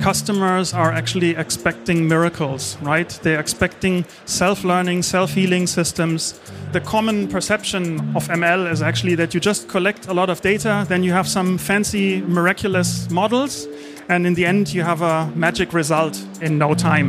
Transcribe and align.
Customers 0.00 0.72
are 0.72 0.92
actually 0.92 1.30
expecting 1.30 2.06
miracles, 2.06 2.78
right? 2.82 3.08
They're 3.22 3.40
expecting 3.40 4.04
self 4.26 4.62
learning, 4.62 5.02
self 5.02 5.34
healing 5.34 5.66
systems. 5.66 6.38
The 6.72 6.80
common 6.80 7.26
perception 7.26 7.98
of 8.16 8.28
ML 8.28 8.70
is 8.70 8.80
actually 8.80 9.16
that 9.16 9.34
you 9.34 9.40
just 9.40 9.68
collect 9.68 10.06
a 10.06 10.14
lot 10.14 10.30
of 10.30 10.40
data, 10.40 10.86
then 10.88 11.02
you 11.02 11.12
have 11.12 11.26
some 11.26 11.58
fancy, 11.58 12.20
miraculous 12.22 13.10
models, 13.10 13.66
and 14.08 14.26
in 14.26 14.34
the 14.34 14.46
end, 14.46 14.72
you 14.72 14.82
have 14.82 15.02
a 15.02 15.26
magic 15.34 15.72
result 15.72 16.24
in 16.40 16.56
no 16.56 16.74
time. 16.74 17.08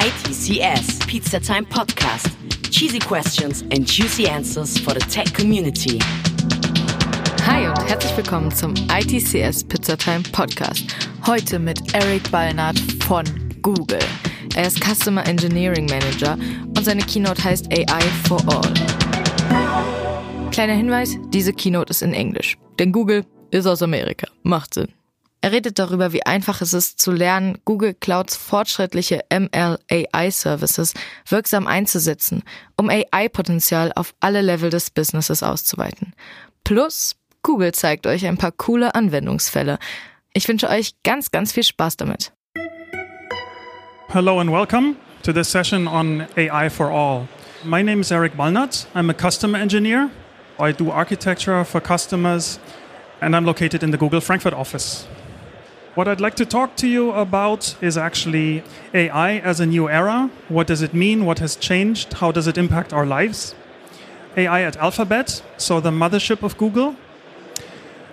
ITCS 0.00 1.06
Pizza 1.06 1.38
Time 1.38 1.66
Podcast. 1.66 2.32
Cheesy 2.70 2.98
questions 2.98 3.60
and 3.60 3.86
juicy 3.86 4.26
answers 4.26 4.78
for 4.78 4.94
the 4.94 5.00
tech 5.00 5.26
community. 5.34 6.00
Hi 7.52 7.68
und 7.68 7.86
herzlich 7.86 8.16
willkommen 8.16 8.50
zum 8.50 8.72
ITCS 8.88 9.64
Pizzatime 9.64 10.22
Podcast. 10.32 10.86
Heute 11.26 11.58
mit 11.58 11.94
Eric 11.94 12.30
Ballnard 12.30 12.80
von 13.04 13.24
Google. 13.60 13.98
Er 14.56 14.68
ist 14.68 14.82
Customer 14.82 15.26
Engineering 15.26 15.84
Manager 15.84 16.38
und 16.68 16.82
seine 16.82 17.02
Keynote 17.02 17.44
heißt 17.44 17.70
AI 17.70 18.00
for 18.26 18.40
All. 18.48 18.72
Kleiner 20.50 20.72
Hinweis, 20.72 21.18
diese 21.28 21.52
Keynote 21.52 21.90
ist 21.90 22.00
in 22.00 22.14
Englisch, 22.14 22.56
denn 22.78 22.90
Google 22.90 23.26
ist 23.50 23.66
aus 23.66 23.82
Amerika. 23.82 24.28
Macht 24.42 24.72
Sinn. 24.72 24.88
Er 25.42 25.52
redet 25.52 25.78
darüber, 25.78 26.14
wie 26.14 26.24
einfach 26.24 26.62
es 26.62 26.72
ist 26.72 27.00
zu 27.00 27.12
lernen, 27.12 27.58
Google 27.66 27.92
Clouds 27.92 28.34
fortschrittliche 28.34 29.26
ML-AI-Services 29.30 30.94
wirksam 31.28 31.66
einzusetzen, 31.66 32.44
um 32.78 32.88
AI-Potenzial 32.88 33.92
auf 33.94 34.14
alle 34.20 34.40
Level 34.40 34.70
des 34.70 34.88
Businesses 34.88 35.42
auszuweiten. 35.42 36.14
Plus, 36.64 37.16
Google 37.44 37.72
zeigt 37.72 38.06
euch 38.06 38.24
ein 38.24 38.36
paar 38.36 38.52
coole 38.52 38.94
Anwendungsfälle. 38.94 39.80
Ich 40.32 40.46
wünsche 40.46 40.68
euch 40.68 40.92
ganz, 41.02 41.32
ganz 41.32 41.50
viel 41.50 41.64
Spaß 41.64 41.96
damit. 41.96 42.32
Hello 44.10 44.38
and 44.38 44.52
welcome 44.52 44.94
to 45.24 45.32
this 45.32 45.50
session 45.50 45.88
on 45.88 46.28
AI 46.36 46.70
for 46.70 46.90
All. 46.90 47.26
My 47.64 47.82
name 47.82 48.00
is 48.00 48.12
Eric 48.12 48.36
Balnat. 48.36 48.86
I'm 48.94 49.10
a 49.10 49.14
customer 49.14 49.58
engineer. 49.58 50.10
I 50.60 50.72
do 50.72 50.90
architecture 50.92 51.64
for 51.64 51.80
customers 51.80 52.60
and 53.20 53.34
I'm 53.34 53.44
located 53.44 53.82
in 53.82 53.90
the 53.90 53.98
Google 53.98 54.20
Frankfurt 54.20 54.54
office. 54.54 55.08
What 55.96 56.06
I'd 56.06 56.20
like 56.20 56.36
to 56.36 56.46
talk 56.46 56.76
to 56.76 56.86
you 56.86 57.10
about 57.10 57.74
is 57.82 57.96
actually 57.96 58.62
AI 58.94 59.38
as 59.38 59.58
a 59.58 59.66
new 59.66 59.88
era. 59.88 60.30
What 60.48 60.68
does 60.68 60.80
it 60.80 60.94
mean? 60.94 61.24
What 61.24 61.40
has 61.40 61.56
changed? 61.56 62.12
How 62.20 62.30
does 62.30 62.46
it 62.46 62.56
impact 62.56 62.92
our 62.92 63.04
lives? 63.04 63.56
AI 64.36 64.62
at 64.62 64.76
Alphabet, 64.76 65.42
so 65.56 65.80
the 65.80 65.90
mothership 65.90 66.44
of 66.44 66.56
Google. 66.56 66.94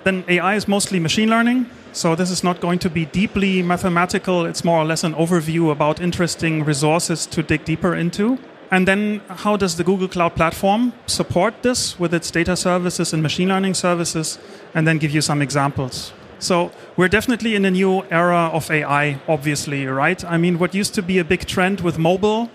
Then 0.04 0.24
AI 0.28 0.56
is 0.56 0.68
mostly 0.68 1.00
machine 1.00 1.30
learning. 1.30 1.66
So 1.92 2.16
this 2.16 2.32
is 2.32 2.44
not 2.44 2.62
going 2.62 2.80
to 2.80 2.90
be 2.90 3.06
deeply 3.06 3.64
mathematical. 3.64 4.46
It's 4.46 4.64
more 4.64 4.80
or 4.80 4.86
less 4.86 5.04
an 5.04 5.14
overview 5.16 5.72
about 5.72 6.00
interesting 6.00 6.64
resources 6.64 7.26
to 7.28 7.44
dig 7.44 7.66
deeper 7.66 7.96
into. 7.96 8.38
And 8.72 8.88
then 8.88 9.22
how 9.28 9.58
does 9.58 9.78
the 9.78 9.84
Google 9.84 10.08
Cloud 10.08 10.36
Platform 10.36 10.94
support 11.08 11.64
this 11.64 12.00
with 12.00 12.14
its 12.14 12.30
data 12.30 12.56
services 12.56 13.14
and 13.14 13.24
machine 13.24 13.50
learning 13.50 13.74
services? 13.74 14.38
And 14.76 14.88
then 14.88 15.00
give 15.00 15.12
you 15.12 15.22
some 15.22 15.42
examples. 15.42 16.14
So 16.38 16.72
we're 16.96 17.10
definitely 17.10 17.56
in 17.56 17.66
a 17.66 17.72
new 17.72 18.06
era 18.12 18.50
of 18.54 18.72
AI, 18.72 19.20
obviously, 19.28 19.88
right? 19.88 20.24
I 20.24 20.38
mean, 20.38 20.60
what 20.60 20.74
used 20.74 20.94
to 20.94 21.02
be 21.02 21.18
a 21.18 21.24
big 21.26 21.46
trend 21.46 21.82
with 21.82 21.98
mobile 21.98 22.50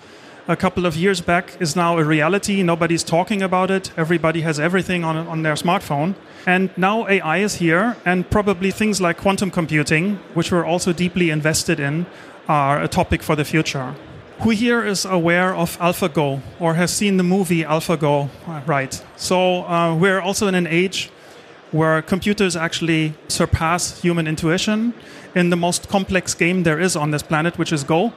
a 0.46 0.56
couple 0.56 0.84
of 0.84 0.96
years 0.96 1.20
back 1.20 1.60
is 1.60 1.74
now 1.74 1.98
a 1.98 2.04
reality. 2.04 2.62
Nobody's 2.62 3.02
talking 3.02 3.42
about 3.42 3.70
it. 3.70 3.90
Everybody 3.96 4.42
has 4.42 4.60
everything 4.60 5.02
on, 5.02 5.16
on 5.16 5.42
their 5.42 5.54
smartphone. 5.54 6.14
And 6.46 6.70
now 6.76 7.08
AI 7.08 7.38
is 7.38 7.56
here, 7.56 7.96
and 8.04 8.28
probably 8.28 8.70
things 8.70 9.00
like 9.00 9.16
quantum 9.16 9.50
computing, 9.50 10.16
which 10.34 10.52
we're 10.52 10.64
also 10.64 10.92
deeply 10.92 11.30
invested 11.30 11.80
in, 11.80 12.06
are 12.46 12.82
a 12.82 12.88
topic 12.88 13.22
for 13.22 13.34
the 13.34 13.44
future. 13.44 13.94
Who 14.40 14.50
here 14.50 14.84
is 14.84 15.06
aware 15.06 15.54
of 15.54 15.78
AlphaGo 15.78 16.42
or 16.60 16.74
has 16.74 16.92
seen 16.92 17.16
the 17.16 17.22
movie 17.22 17.62
AlphaGo? 17.62 18.28
Right. 18.66 19.02
So 19.16 19.64
uh, 19.64 19.94
we're 19.94 20.20
also 20.20 20.48
in 20.48 20.54
an 20.54 20.66
age 20.66 21.10
where 21.70 22.02
computers 22.02 22.54
actually 22.54 23.14
surpass 23.28 24.02
human 24.02 24.27
intuition 24.27 24.92
in 25.34 25.50
the 25.50 25.56
most 25.56 25.88
complex 25.88 26.34
game 26.34 26.64
there 26.64 26.78
is 26.78 26.96
on 26.96 27.12
this 27.12 27.22
planet, 27.22 27.58
which 27.58 27.72
is 27.72 27.84
Go. 27.84 28.12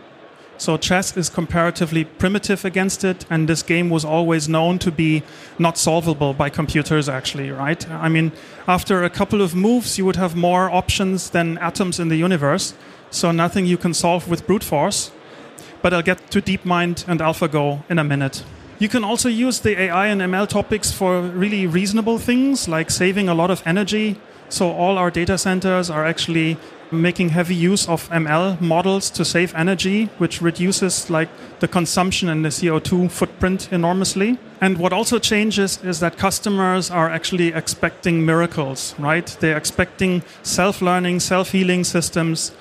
So 0.59 0.75
chess 0.75 1.15
is 1.15 1.29
comparatively 1.29 2.05
primitive 2.05 2.65
against 2.65 3.03
it, 3.03 3.25
and 3.29 3.47
this 3.47 3.61
game 3.61 3.89
was 3.89 4.03
always 4.03 4.49
known 4.49 4.79
to 4.79 4.91
be 4.91 5.21
not 5.59 5.77
solvable 5.77 6.33
by 6.33 6.49
computers, 6.49 7.07
actually, 7.07 7.51
right? 7.51 7.87
I 7.91 8.09
mean, 8.09 8.31
after 8.67 9.03
a 9.03 9.09
couple 9.09 9.41
of 9.41 9.53
moves, 9.53 9.97
you 9.97 10.05
would 10.05 10.15
have 10.15 10.35
more 10.35 10.69
options 10.71 11.29
than 11.29 11.59
atoms 11.59 11.99
in 11.99 12.09
the 12.09 12.15
universe, 12.15 12.73
so 13.11 13.31
nothing 13.31 13.67
you 13.67 13.77
can 13.77 13.93
solve 13.93 14.27
with 14.27 14.47
brute 14.47 14.63
force. 14.63 15.11
But 15.83 15.93
I'll 15.93 16.01
get 16.01 16.31
to 16.31 16.41
DeepMind 16.41 17.07
and 17.07 17.19
AlphaGo 17.19 17.83
in 17.87 17.99
a 17.99 18.03
minute. 18.03 18.43
You 18.79 18.89
can 18.89 19.03
also 19.03 19.29
use 19.29 19.59
the 19.59 19.79
AI 19.79 20.07
and 20.07 20.21
ML 20.21 20.47
topics 20.47 20.91
for 20.91 21.21
really 21.21 21.67
reasonable 21.67 22.17
things 22.17 22.67
like 22.67 22.89
saving 22.89 23.29
a 23.29 23.33
lot 23.33 23.51
of 23.51 23.61
energy. 23.65 24.19
So, 24.49 24.71
all 24.71 24.97
our 24.97 25.11
data 25.11 25.37
centers 25.37 25.89
are 25.89 26.05
actually 26.05 26.57
making 26.91 27.29
heavy 27.29 27.55
use 27.55 27.87
of 27.87 28.09
ML 28.09 28.59
models 28.61 29.09
to 29.11 29.25
save 29.25 29.53
energy, 29.55 30.05
which 30.17 30.41
reduces 30.41 31.09
like 31.09 31.29
the 31.59 31.67
consumption 31.67 32.29
and 32.29 32.45
the 32.45 32.49
CO2 32.49 33.11
footprint 33.11 33.71
enormously. 33.71 34.37
And 34.61 34.77
what 34.77 34.93
also 34.93 35.19
changes 35.19 35.83
is 35.83 35.99
that 35.99 36.17
customers 36.17 36.89
are 36.89 37.09
actually 37.09 37.49
expecting 37.53 38.25
miracles, 38.25 38.95
right? 38.97 39.25
They're 39.39 39.57
expecting 39.57 40.23
self-learning, 40.43 41.19
self-healing 41.19 41.83
systems 41.83 42.51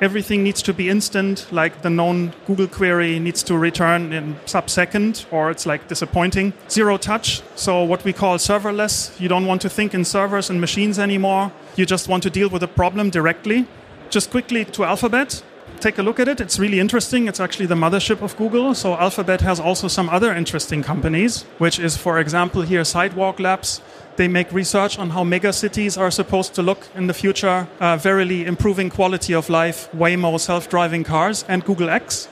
everything 0.00 0.42
needs 0.42 0.62
to 0.62 0.74
be 0.74 0.88
instant, 0.88 1.46
like 1.50 1.82
the 1.82 1.90
known 1.90 2.32
Google 2.46 2.68
query 2.68 3.18
needs 3.18 3.42
to 3.44 3.56
return 3.56 4.12
in 4.12 4.36
sub-second, 4.46 5.26
or 5.30 5.50
it's 5.50 5.66
like 5.66 5.88
disappointing. 5.88 6.52
Zero 6.68 6.96
touch, 6.96 7.42
so 7.54 7.82
what 7.82 8.04
we 8.04 8.12
call 8.12 8.38
serverless. 8.38 9.18
You 9.20 9.28
don't 9.28 9.46
want 9.46 9.62
to 9.62 9.68
think 9.68 9.94
in 9.94 10.04
servers 10.04 10.50
and 10.50 10.60
machines 10.60 10.98
anymore. 10.98 11.52
You 11.76 11.86
just 11.86 12.08
want 12.08 12.22
to 12.24 12.30
deal 12.30 12.48
with 12.48 12.62
a 12.62 12.68
problem 12.68 13.10
directly. 13.10 13.66
Just 14.10 14.30
quickly 14.30 14.64
to 14.64 14.84
Alphabet. 14.84 15.42
Take 15.80 15.98
a 15.98 16.02
look 16.02 16.18
at 16.18 16.28
it. 16.28 16.40
It's 16.40 16.58
really 16.58 16.80
interesting. 16.80 17.28
It's 17.28 17.40
actually 17.40 17.66
the 17.66 17.74
mothership 17.74 18.22
of 18.22 18.36
Google. 18.36 18.74
So 18.74 18.94
Alphabet 18.94 19.42
has 19.42 19.60
also 19.60 19.88
some 19.88 20.08
other 20.08 20.32
interesting 20.32 20.82
companies, 20.82 21.42
which 21.58 21.78
is, 21.78 21.96
for 21.96 22.18
example, 22.18 22.62
here 22.62 22.82
Sidewalk 22.84 23.38
Labs, 23.38 23.82
they 24.16 24.28
make 24.28 24.52
research 24.52 24.98
on 24.98 25.10
how 25.10 25.24
megacities 25.24 25.98
are 25.98 26.10
supposed 26.10 26.54
to 26.54 26.62
look 26.62 26.88
in 26.94 27.06
the 27.06 27.14
future, 27.14 27.68
uh, 27.80 27.96
verily 27.96 28.44
improving 28.44 28.90
quality 28.90 29.34
of 29.34 29.48
life, 29.48 29.88
Waymo 29.92 30.38
self-driving 30.38 31.04
cars, 31.04 31.44
and 31.48 31.64
Google 31.64 31.90
X. 31.90 32.28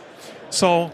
So 0.50 0.92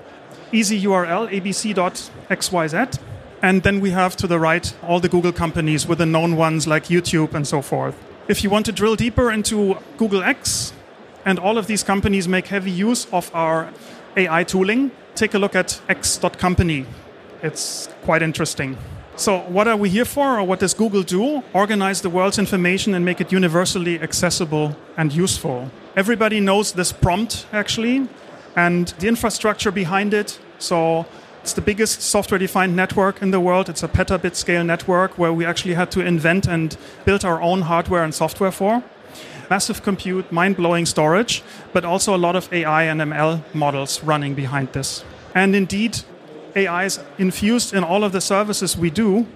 easy 0.52 0.80
URL, 0.82 1.28
abc.xyz. 1.30 2.98
And 3.42 3.62
then 3.62 3.80
we 3.80 3.90
have 3.90 4.16
to 4.16 4.26
the 4.26 4.38
right 4.38 4.74
all 4.82 5.00
the 5.00 5.08
Google 5.08 5.32
companies 5.32 5.86
with 5.86 5.98
the 5.98 6.06
known 6.06 6.36
ones 6.36 6.66
like 6.66 6.84
YouTube 6.86 7.34
and 7.34 7.46
so 7.46 7.62
forth. 7.62 7.94
If 8.28 8.44
you 8.44 8.50
want 8.50 8.66
to 8.66 8.72
drill 8.72 8.96
deeper 8.96 9.30
into 9.30 9.78
Google 9.96 10.22
X, 10.22 10.72
and 11.24 11.38
all 11.38 11.58
of 11.58 11.66
these 11.66 11.82
companies 11.82 12.28
make 12.28 12.46
heavy 12.46 12.70
use 12.70 13.06
of 13.12 13.30
our 13.34 13.72
AI 14.16 14.44
tooling, 14.44 14.90
take 15.14 15.34
a 15.34 15.38
look 15.38 15.54
at 15.54 15.80
x.company. 15.88 16.86
It's 17.42 17.88
quite 18.02 18.22
interesting. 18.22 18.76
So, 19.20 19.40
what 19.40 19.68
are 19.68 19.76
we 19.76 19.90
here 19.90 20.06
for, 20.06 20.38
or 20.38 20.44
what 20.44 20.60
does 20.60 20.72
Google 20.72 21.02
do? 21.02 21.42
Organize 21.52 22.00
the 22.00 22.08
world's 22.08 22.38
information 22.38 22.94
and 22.94 23.04
make 23.04 23.20
it 23.20 23.30
universally 23.30 24.00
accessible 24.00 24.74
and 24.96 25.12
useful. 25.12 25.70
Everybody 25.94 26.40
knows 26.40 26.72
this 26.72 26.90
prompt, 26.90 27.44
actually, 27.52 28.08
and 28.56 28.94
the 28.98 29.08
infrastructure 29.08 29.70
behind 29.70 30.14
it. 30.14 30.40
So, 30.58 31.04
it's 31.42 31.52
the 31.52 31.60
biggest 31.60 32.00
software 32.00 32.38
defined 32.38 32.74
network 32.74 33.20
in 33.20 33.30
the 33.30 33.40
world. 33.40 33.68
It's 33.68 33.82
a 33.82 33.88
petabit 33.88 34.36
scale 34.36 34.64
network 34.64 35.18
where 35.18 35.34
we 35.34 35.44
actually 35.44 35.74
had 35.74 35.90
to 35.90 36.00
invent 36.00 36.46
and 36.48 36.78
build 37.04 37.22
our 37.22 37.42
own 37.42 37.60
hardware 37.60 38.02
and 38.02 38.14
software 38.14 38.52
for. 38.52 38.82
Massive 39.50 39.82
compute, 39.82 40.32
mind 40.32 40.56
blowing 40.56 40.86
storage, 40.86 41.42
but 41.74 41.84
also 41.84 42.16
a 42.16 42.20
lot 42.26 42.36
of 42.36 42.50
AI 42.54 42.84
and 42.84 43.02
ML 43.02 43.42
models 43.52 44.02
running 44.02 44.34
behind 44.34 44.72
this. 44.72 45.04
And 45.34 45.54
indeed, 45.54 45.98
AI 46.56 46.84
is 46.84 47.00
infused 47.18 47.74
in 47.74 47.84
all 47.84 48.04
of 48.04 48.12
the 48.12 48.20
services 48.20 48.76
we 48.76 48.90
do, 48.90 49.26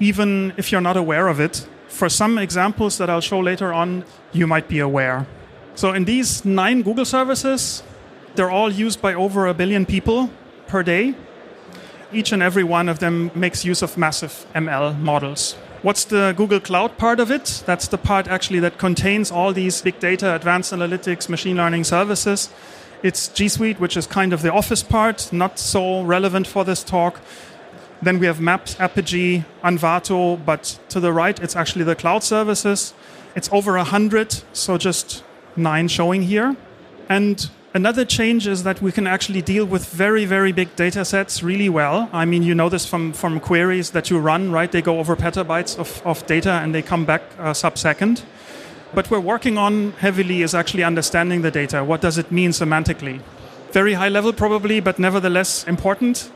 even 0.00 0.52
if 0.56 0.72
you're 0.72 0.80
not 0.80 0.96
aware 0.96 1.28
of 1.28 1.40
it. 1.40 1.66
For 1.88 2.08
some 2.08 2.38
examples 2.38 2.98
that 2.98 3.10
I'll 3.10 3.20
show 3.20 3.40
later 3.40 3.72
on, 3.72 4.04
you 4.32 4.46
might 4.46 4.68
be 4.68 4.78
aware. 4.78 5.26
So, 5.74 5.92
in 5.92 6.04
these 6.04 6.44
nine 6.44 6.82
Google 6.82 7.04
services, 7.04 7.82
they're 8.34 8.50
all 8.50 8.70
used 8.70 9.00
by 9.00 9.14
over 9.14 9.46
a 9.46 9.54
billion 9.54 9.86
people 9.86 10.30
per 10.66 10.82
day. 10.82 11.14
Each 12.12 12.32
and 12.32 12.42
every 12.42 12.64
one 12.64 12.88
of 12.88 12.98
them 12.98 13.30
makes 13.34 13.64
use 13.64 13.82
of 13.82 13.96
massive 13.96 14.46
ML 14.54 14.98
models. 15.00 15.56
What's 15.82 16.04
the 16.04 16.34
Google 16.36 16.60
Cloud 16.60 16.96
part 16.98 17.20
of 17.20 17.30
it? 17.30 17.62
That's 17.66 17.88
the 17.88 17.98
part 17.98 18.28
actually 18.28 18.60
that 18.60 18.78
contains 18.78 19.30
all 19.30 19.52
these 19.52 19.82
big 19.82 19.98
data, 19.98 20.34
advanced 20.34 20.72
analytics, 20.72 21.28
machine 21.28 21.56
learning 21.56 21.84
services 21.84 22.50
it's 23.02 23.28
G 23.28 23.48
Suite, 23.48 23.80
which 23.80 23.96
is 23.96 24.06
kind 24.06 24.32
of 24.32 24.42
the 24.42 24.52
office 24.52 24.82
part, 24.82 25.32
not 25.32 25.58
so 25.58 26.02
relevant 26.02 26.46
for 26.46 26.64
this 26.64 26.82
talk. 26.82 27.20
Then 28.00 28.18
we 28.18 28.26
have 28.26 28.40
Maps, 28.40 28.74
Apigee, 28.76 29.44
Envato, 29.62 30.42
but 30.44 30.78
to 30.88 31.00
the 31.00 31.12
right, 31.12 31.38
it's 31.40 31.56
actually 31.56 31.84
the 31.84 31.94
cloud 31.94 32.22
services. 32.22 32.94
It's 33.34 33.48
over 33.52 33.76
100, 33.76 34.42
so 34.52 34.76
just 34.76 35.22
nine 35.56 35.88
showing 35.88 36.22
here. 36.22 36.56
And 37.08 37.48
Another 37.74 38.04
change 38.04 38.46
is 38.46 38.64
that 38.64 38.82
we 38.82 38.92
can 38.92 39.06
actually 39.06 39.40
deal 39.40 39.64
with 39.64 39.86
very, 39.86 40.26
very 40.26 40.52
big 40.52 40.76
data 40.76 41.06
sets 41.06 41.42
really 41.42 41.70
well. 41.70 42.10
I 42.12 42.26
mean, 42.26 42.42
you 42.42 42.54
know 42.54 42.68
this 42.68 42.84
from, 42.84 43.14
from 43.14 43.40
queries 43.40 43.92
that 43.92 44.10
you 44.10 44.18
run, 44.18 44.52
right? 44.52 44.70
They 44.70 44.82
go 44.82 44.98
over 44.98 45.16
petabytes 45.16 45.78
of, 45.78 46.02
of 46.04 46.26
data 46.26 46.50
and 46.50 46.74
they 46.74 46.82
come 46.82 47.06
back 47.06 47.22
uh, 47.38 47.54
sub 47.54 47.78
second. 47.78 48.24
But 48.94 49.10
we're 49.10 49.20
working 49.20 49.56
on 49.56 49.92
heavily 49.92 50.42
is 50.42 50.54
actually 50.54 50.84
understanding 50.84 51.40
the 51.40 51.50
data. 51.50 51.82
What 51.82 52.02
does 52.02 52.18
it 52.18 52.30
mean 52.30 52.50
semantically? 52.50 53.20
Very 53.70 53.94
high 53.94 54.10
level, 54.10 54.34
probably, 54.34 54.80
but 54.80 54.98
nevertheless 54.98 55.64
important. 55.64 56.30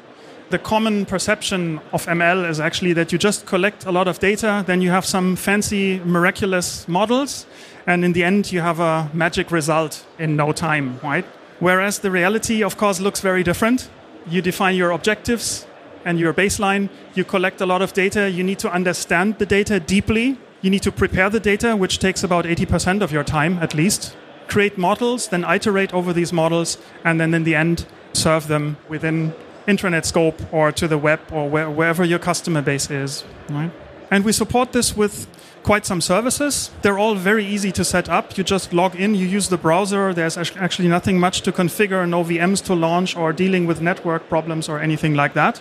The 0.49 0.59
common 0.59 1.05
perception 1.05 1.81
of 1.93 2.07
ML 2.07 2.49
is 2.49 2.59
actually 2.59 2.95
that 2.95 3.13
you 3.13 3.19
just 3.19 3.45
collect 3.45 3.85
a 3.85 3.93
lot 3.93 4.09
of 4.09 4.21
data, 4.21 4.65
then 4.67 4.81
you 4.81 4.91
have 4.91 5.05
some 5.05 5.37
fancy, 5.37 6.01
miraculous 6.05 6.89
models, 6.89 7.47
and 7.87 8.05
in 8.05 8.13
the 8.15 8.25
end 8.25 8.51
you 8.53 8.61
have 8.61 8.81
a 8.81 9.11
magic 9.13 9.51
result 9.51 10.07
in 10.19 10.37
no 10.37 10.53
time, 10.53 10.99
right? 11.03 11.27
Whereas 11.59 11.99
the 11.99 12.11
reality, 12.11 12.63
of 12.63 12.77
course, 12.77 13.01
looks 13.01 13.21
very 13.21 13.43
different. 13.43 13.91
You 14.29 14.41
define 14.41 14.77
your 14.77 14.93
objectives 14.93 15.67
and 16.05 16.19
your 16.19 16.33
baseline, 16.33 16.89
you 17.15 17.25
collect 17.25 17.61
a 17.61 17.67
lot 17.67 17.83
of 17.83 17.93
data, 17.93 18.31
you 18.31 18.45
need 18.45 18.61
to 18.61 18.73
understand 18.73 19.39
the 19.39 19.47
data 19.47 19.81
deeply, 19.81 20.39
you 20.63 20.71
need 20.71 20.83
to 20.83 20.93
prepare 20.93 21.31
the 21.31 21.41
data, 21.41 21.77
which 21.77 21.99
takes 21.99 22.25
about 22.25 22.45
80% 22.45 23.03
of 23.03 23.13
your 23.13 23.25
time 23.25 23.59
at 23.59 23.75
least, 23.75 24.17
create 24.49 24.79
models, 24.79 25.29
then 25.29 25.45
iterate 25.45 25.93
over 25.93 26.13
these 26.13 26.33
models, 26.33 26.79
and 27.05 27.21
then 27.21 27.35
in 27.35 27.45
the 27.45 27.55
end, 27.55 27.87
serve 28.13 28.49
them 28.49 28.77
within 28.89 29.35
intranet 29.67 30.05
scope 30.05 30.41
or 30.53 30.73
to 30.73 30.89
the 30.89 30.99
web 30.99 31.21
or 31.31 31.49
where, 31.49 31.69
wherever 31.69 32.05
your 32.05 32.19
customer 32.19 32.63
base 32.63 32.91
is. 32.91 33.25
Right? 33.49 33.71
And 34.11 34.25
we 34.25 34.33
support 34.33 34.73
this 34.73 34.97
with 34.97 35.27
quite 35.63 35.85
some 35.85 36.01
services. 36.01 36.71
They're 36.83 36.99
all 36.99 37.17
very 37.17 37.45
easy 37.45 37.73
to 37.73 37.85
set 37.85 38.09
up. 38.09 38.39
You 38.39 38.45
just 38.45 38.73
log 38.73 38.95
in, 38.95 39.17
you 39.17 39.27
use 39.27 39.49
the 39.49 39.59
browser. 39.59 40.15
There's 40.15 40.39
actually 40.39 40.89
nothing 40.89 41.19
much 41.19 41.41
to 41.43 41.53
configure, 41.53 42.09
no 42.09 42.23
VMs 42.23 42.65
to 42.67 42.75
launch 42.75 43.17
or 43.17 43.33
dealing 43.33 43.67
with 43.67 43.81
network 43.81 44.29
problems 44.29 44.69
or 44.69 44.79
anything 44.79 45.15
like 45.15 45.35
that. 45.35 45.61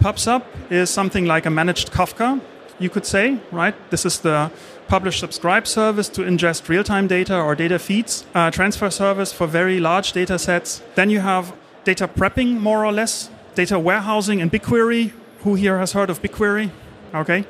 PubSub 0.00 0.44
is 0.70 0.88
something 0.88 1.26
like 1.26 1.46
a 1.46 1.50
managed 1.50 1.90
Kafka, 1.90 2.40
you 2.80 2.90
could 2.90 3.06
say, 3.06 3.38
right? 3.52 3.74
This 3.90 4.04
is 4.04 4.20
the 4.20 4.50
publish 4.88 5.20
subscribe 5.20 5.66
service 5.66 6.08
to 6.08 6.22
ingest 6.22 6.68
real 6.68 6.82
time 6.82 7.06
data 7.06 7.38
or 7.38 7.54
data 7.54 7.78
feeds, 7.78 8.24
uh, 8.34 8.50
transfer 8.50 8.90
service 8.90 9.32
for 9.32 9.46
very 9.46 9.78
large 9.78 10.12
data 10.12 10.38
sets. 10.38 10.82
Then 10.96 11.10
you 11.10 11.20
have 11.20 11.52
data 11.84 12.08
prepping, 12.08 12.58
more 12.58 12.84
or 12.84 12.92
less, 12.92 13.30
data 13.54 13.78
warehousing 13.78 14.40
and 14.40 14.50
BigQuery. 14.50 15.12
Who 15.44 15.54
here 15.54 15.78
has 15.78 15.92
heard 15.92 16.10
of 16.10 16.20
BigQuery? 16.20 16.70
Okay, 17.14 17.44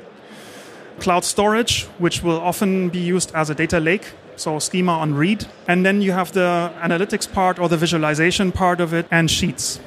cloud 0.99 1.23
storage, 1.23 1.85
which 1.97 2.23
will 2.23 2.39
often 2.39 2.89
be 2.89 2.99
used 2.99 3.33
as 3.33 3.49
a 3.49 3.55
data 3.55 3.79
lake, 3.79 4.13
so 4.35 4.59
schema 4.59 4.93
on 4.93 5.13
read. 5.13 5.45
And 5.67 5.85
then 5.85 6.01
you 6.01 6.11
have 6.11 6.31
the 6.31 6.71
analytics 6.81 7.31
part 7.31 7.59
or 7.59 7.69
the 7.69 7.77
visualization 7.77 8.51
part 8.51 8.79
of 8.81 8.93
it, 8.93 9.07
and 9.11 9.29
sheets. 9.29 9.79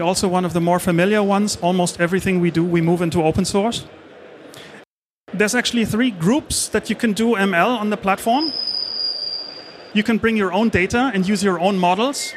Also, 0.00 0.26
one 0.26 0.44
of 0.44 0.52
the 0.52 0.60
more 0.60 0.80
familiar 0.80 1.22
ones, 1.22 1.56
almost 1.62 2.00
everything 2.00 2.40
we 2.40 2.50
do, 2.50 2.64
we 2.64 2.80
move 2.80 3.00
into 3.00 3.22
open 3.22 3.44
source. 3.44 3.86
There's 5.32 5.54
actually 5.54 5.84
three 5.84 6.10
groups 6.10 6.68
that 6.68 6.90
you 6.90 6.96
can 6.96 7.12
do 7.12 7.36
ML 7.36 7.78
on 7.78 7.90
the 7.90 7.96
platform. 7.96 8.52
You 9.92 10.02
can 10.02 10.18
bring 10.18 10.36
your 10.36 10.52
own 10.52 10.68
data 10.68 11.12
and 11.14 11.28
use 11.28 11.44
your 11.44 11.60
own 11.60 11.78
models 11.78 12.32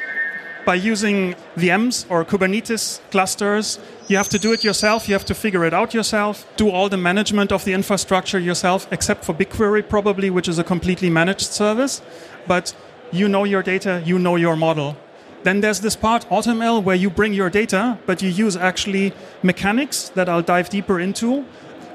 by 0.64 0.76
using 0.76 1.34
VMs 1.56 2.06
or 2.08 2.24
Kubernetes 2.24 3.00
clusters. 3.10 3.80
You 4.06 4.16
have 4.16 4.28
to 4.28 4.38
do 4.38 4.52
it 4.52 4.62
yourself, 4.62 5.08
you 5.08 5.14
have 5.14 5.24
to 5.24 5.34
figure 5.34 5.64
it 5.64 5.74
out 5.74 5.94
yourself, 5.94 6.46
do 6.56 6.70
all 6.70 6.88
the 6.88 6.96
management 6.96 7.50
of 7.50 7.64
the 7.64 7.72
infrastructure 7.72 8.38
yourself, 8.38 8.86
except 8.92 9.24
for 9.24 9.34
BigQuery, 9.34 9.88
probably, 9.88 10.30
which 10.30 10.46
is 10.46 10.58
a 10.58 10.64
completely 10.64 11.10
managed 11.10 11.50
service. 11.52 12.02
But 12.46 12.74
you 13.10 13.28
know 13.28 13.42
your 13.42 13.64
data, 13.64 14.02
you 14.04 14.18
know 14.18 14.36
your 14.36 14.54
model. 14.54 14.96
Then 15.44 15.60
there's 15.60 15.80
this 15.80 15.96
part, 15.96 16.28
AutoML, 16.28 16.82
where 16.82 16.96
you 16.96 17.10
bring 17.10 17.32
your 17.32 17.48
data, 17.48 17.98
but 18.06 18.22
you 18.22 18.28
use 18.28 18.56
actually 18.56 19.12
mechanics 19.42 20.08
that 20.10 20.28
I'll 20.28 20.42
dive 20.42 20.68
deeper 20.68 20.98
into, 20.98 21.44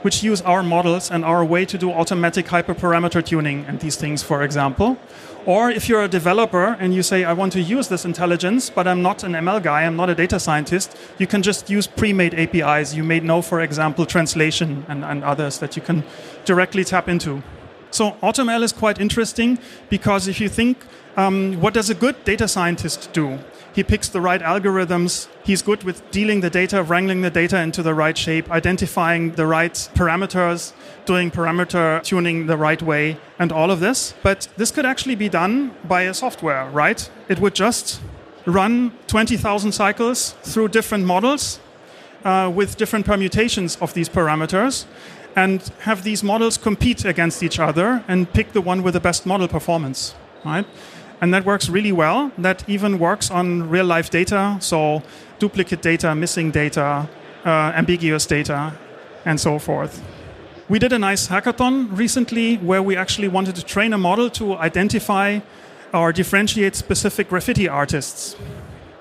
which 0.02 0.24
use 0.24 0.42
our 0.42 0.64
models 0.64 1.12
and 1.12 1.26
our 1.26 1.44
way 1.44 1.66
to 1.66 1.78
do 1.78 1.92
automatic 1.92 2.48
hyperparameter 2.48 3.26
tuning 3.26 3.66
and 3.66 3.80
these 3.80 3.96
things, 3.96 4.24
for 4.24 4.44
example. 4.44 4.98
Or 5.46 5.70
if 5.70 5.90
you're 5.90 6.04
a 6.04 6.08
developer 6.08 6.78
and 6.80 6.94
you 6.94 7.04
say, 7.04 7.26
I 7.26 7.34
want 7.34 7.52
to 7.54 7.62
use 7.62 7.90
this 7.90 8.06
intelligence, 8.06 8.70
but 8.70 8.88
I'm 8.88 9.02
not 9.02 9.24
an 9.24 9.34
ML 9.34 9.62
guy, 9.62 9.84
I'm 9.84 9.98
not 9.98 10.10
a 10.10 10.16
data 10.16 10.40
scientist, 10.40 10.98
you 11.18 11.28
can 11.28 11.42
just 11.42 11.70
use 11.70 11.86
pre 11.86 12.14
made 12.14 12.34
APIs. 12.34 12.96
You 12.96 13.04
may 13.04 13.20
know, 13.20 13.42
for 13.42 13.62
example, 13.62 14.06
translation 14.06 14.86
and, 14.88 15.04
and 15.04 15.24
others 15.24 15.60
that 15.60 15.76
you 15.76 15.82
can 15.82 16.04
directly 16.46 16.86
tap 16.86 17.10
into. 17.10 17.44
So 17.92 18.12
AutoML 18.24 18.64
is 18.64 18.72
quite 18.72 19.00
interesting 19.00 19.60
because 19.90 20.28
if 20.28 20.40
you 20.40 20.50
think, 20.50 20.78
um, 21.16 21.60
what 21.62 21.74
does 21.74 21.90
a 21.90 21.96
good 21.96 22.24
data 22.24 22.48
scientist 22.48 23.12
do? 23.14 23.40
He 23.74 23.84
picks 23.84 24.08
the 24.08 24.22
right 24.22 24.42
algorithms. 24.42 25.28
He's 25.44 25.64
good 25.64 25.84
with 25.84 26.10
dealing 26.12 26.42
the 26.42 26.50
data, 26.50 26.84
wrangling 26.84 27.22
the 27.22 27.32
data 27.32 27.60
into 27.60 27.82
the 27.82 27.94
right 27.94 28.18
shape, 28.18 28.52
identifying 28.52 29.32
the 29.32 29.48
right 29.48 29.74
parameters, 29.96 30.74
doing 31.06 31.32
parameter 31.32 32.04
tuning 32.04 32.46
the 32.46 32.58
right 32.58 32.82
way, 32.82 33.18
and 33.40 33.52
all 33.52 33.72
of 33.72 33.80
this. 33.80 34.14
But 34.22 34.48
this 34.58 34.70
could 34.70 34.86
actually 34.86 35.16
be 35.16 35.28
done 35.28 35.76
by 35.84 36.04
a 36.04 36.14
software, 36.14 36.70
right? 36.70 37.10
It 37.28 37.40
would 37.40 37.56
just 37.56 38.00
run 38.46 38.92
20,000 39.08 39.72
cycles 39.72 40.32
through 40.44 40.68
different 40.68 41.06
models 41.06 41.60
uh, 42.24 42.52
with 42.54 42.78
different 42.78 43.06
permutations 43.06 43.78
of 43.78 43.94
these 43.94 44.10
parameters 44.10 44.86
and 45.36 45.72
have 45.80 46.04
these 46.04 46.24
models 46.24 46.58
compete 46.58 47.06
against 47.06 47.42
each 47.42 47.60
other 47.60 48.04
and 48.08 48.32
pick 48.34 48.54
the 48.54 48.62
one 48.62 48.84
with 48.84 48.94
the 48.94 49.00
best 49.00 49.26
model 49.26 49.48
performance, 49.48 50.14
right? 50.46 50.66
And 51.24 51.34
that 51.34 51.46
works 51.46 51.70
really 51.70 51.94
well. 51.94 52.34
That 52.38 52.66
even 52.68 53.00
works 53.00 53.32
on 53.32 53.70
real 53.70 53.86
life 53.86 54.10
data, 54.10 54.58
so 54.60 55.02
duplicate 55.40 55.82
data, 55.82 56.14
missing 56.14 56.52
data, 56.52 57.08
uh, 57.46 57.72
ambiguous 57.80 58.26
data, 58.26 58.74
and 59.24 59.40
so 59.40 59.58
forth. 59.58 60.04
We 60.68 60.80
did 60.80 60.92
a 60.92 61.00
nice 61.00 61.30
hackathon 61.30 61.98
recently 61.98 62.58
where 62.58 62.84
we 62.84 62.98
actually 62.98 63.30
wanted 63.30 63.56
to 63.56 63.64
train 63.64 63.94
a 63.94 63.98
model 63.98 64.30
to 64.32 64.58
identify 64.58 65.40
or 65.94 66.12
differentiate 66.12 66.76
specific 66.76 67.30
graffiti 67.30 67.70
artists. 67.70 68.36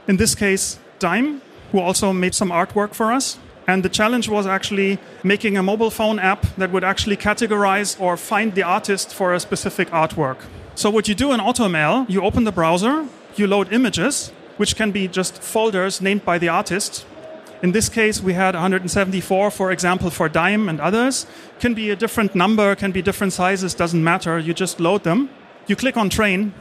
In 0.07 0.17
this 0.17 0.37
case, 0.37 0.79
DAIM, 1.01 1.43
who 1.73 1.81
also 1.81 2.13
made 2.13 2.37
some 2.37 2.51
artwork 2.51 2.95
for 2.95 3.11
us. 3.11 3.37
And 3.67 3.83
the 3.83 3.89
challenge 3.89 4.29
was 4.29 4.47
actually 4.47 5.01
making 5.25 5.57
a 5.57 5.63
mobile 5.63 5.91
phone 5.91 6.21
app 6.21 6.47
that 6.57 6.71
would 6.71 6.85
actually 6.85 7.17
categorize 7.17 8.01
or 8.01 8.17
find 8.17 8.55
the 8.55 8.63
artist 8.63 9.13
for 9.13 9.35
a 9.35 9.41
specific 9.41 9.91
artwork. 9.91 10.39
So 10.75 10.89
what 10.89 11.07
you 11.07 11.15
do 11.15 11.33
in 11.33 11.41
AutoML, 11.41 12.09
you 12.09 12.23
open 12.23 12.45
the 12.45 12.53
browser, 12.53 13.07
you 13.37 13.47
load 13.47 13.73
images, 13.73 14.33
which 14.57 14.75
can 14.75 14.91
be 14.91 15.07
just 15.07 15.43
folders 15.43 16.01
named 16.01 16.25
by 16.25 16.39
the 16.39 16.49
artist. 16.49 17.05
In 17.63 17.73
this 17.73 17.91
case, 17.91 18.23
we 18.23 18.33
had 18.33 18.55
174, 18.55 19.51
for 19.51 19.71
example, 19.71 20.09
for 20.09 20.31
DAIM 20.31 20.71
and 20.71 20.81
others. 20.81 21.27
Can 21.61 21.75
be 21.75 21.91
a 21.91 21.97
different 21.97 22.35
number, 22.35 22.75
can 22.75 22.91
be 22.91 23.03
different 23.03 23.35
sizes, 23.35 23.75
doesn't 23.75 24.03
matter. 24.03 24.39
You 24.39 24.55
just 24.55 24.81
load 24.81 25.05
them. 25.05 25.29
You 25.67 25.77
click 25.77 25.97
on 25.99 26.09
train, 26.09 26.55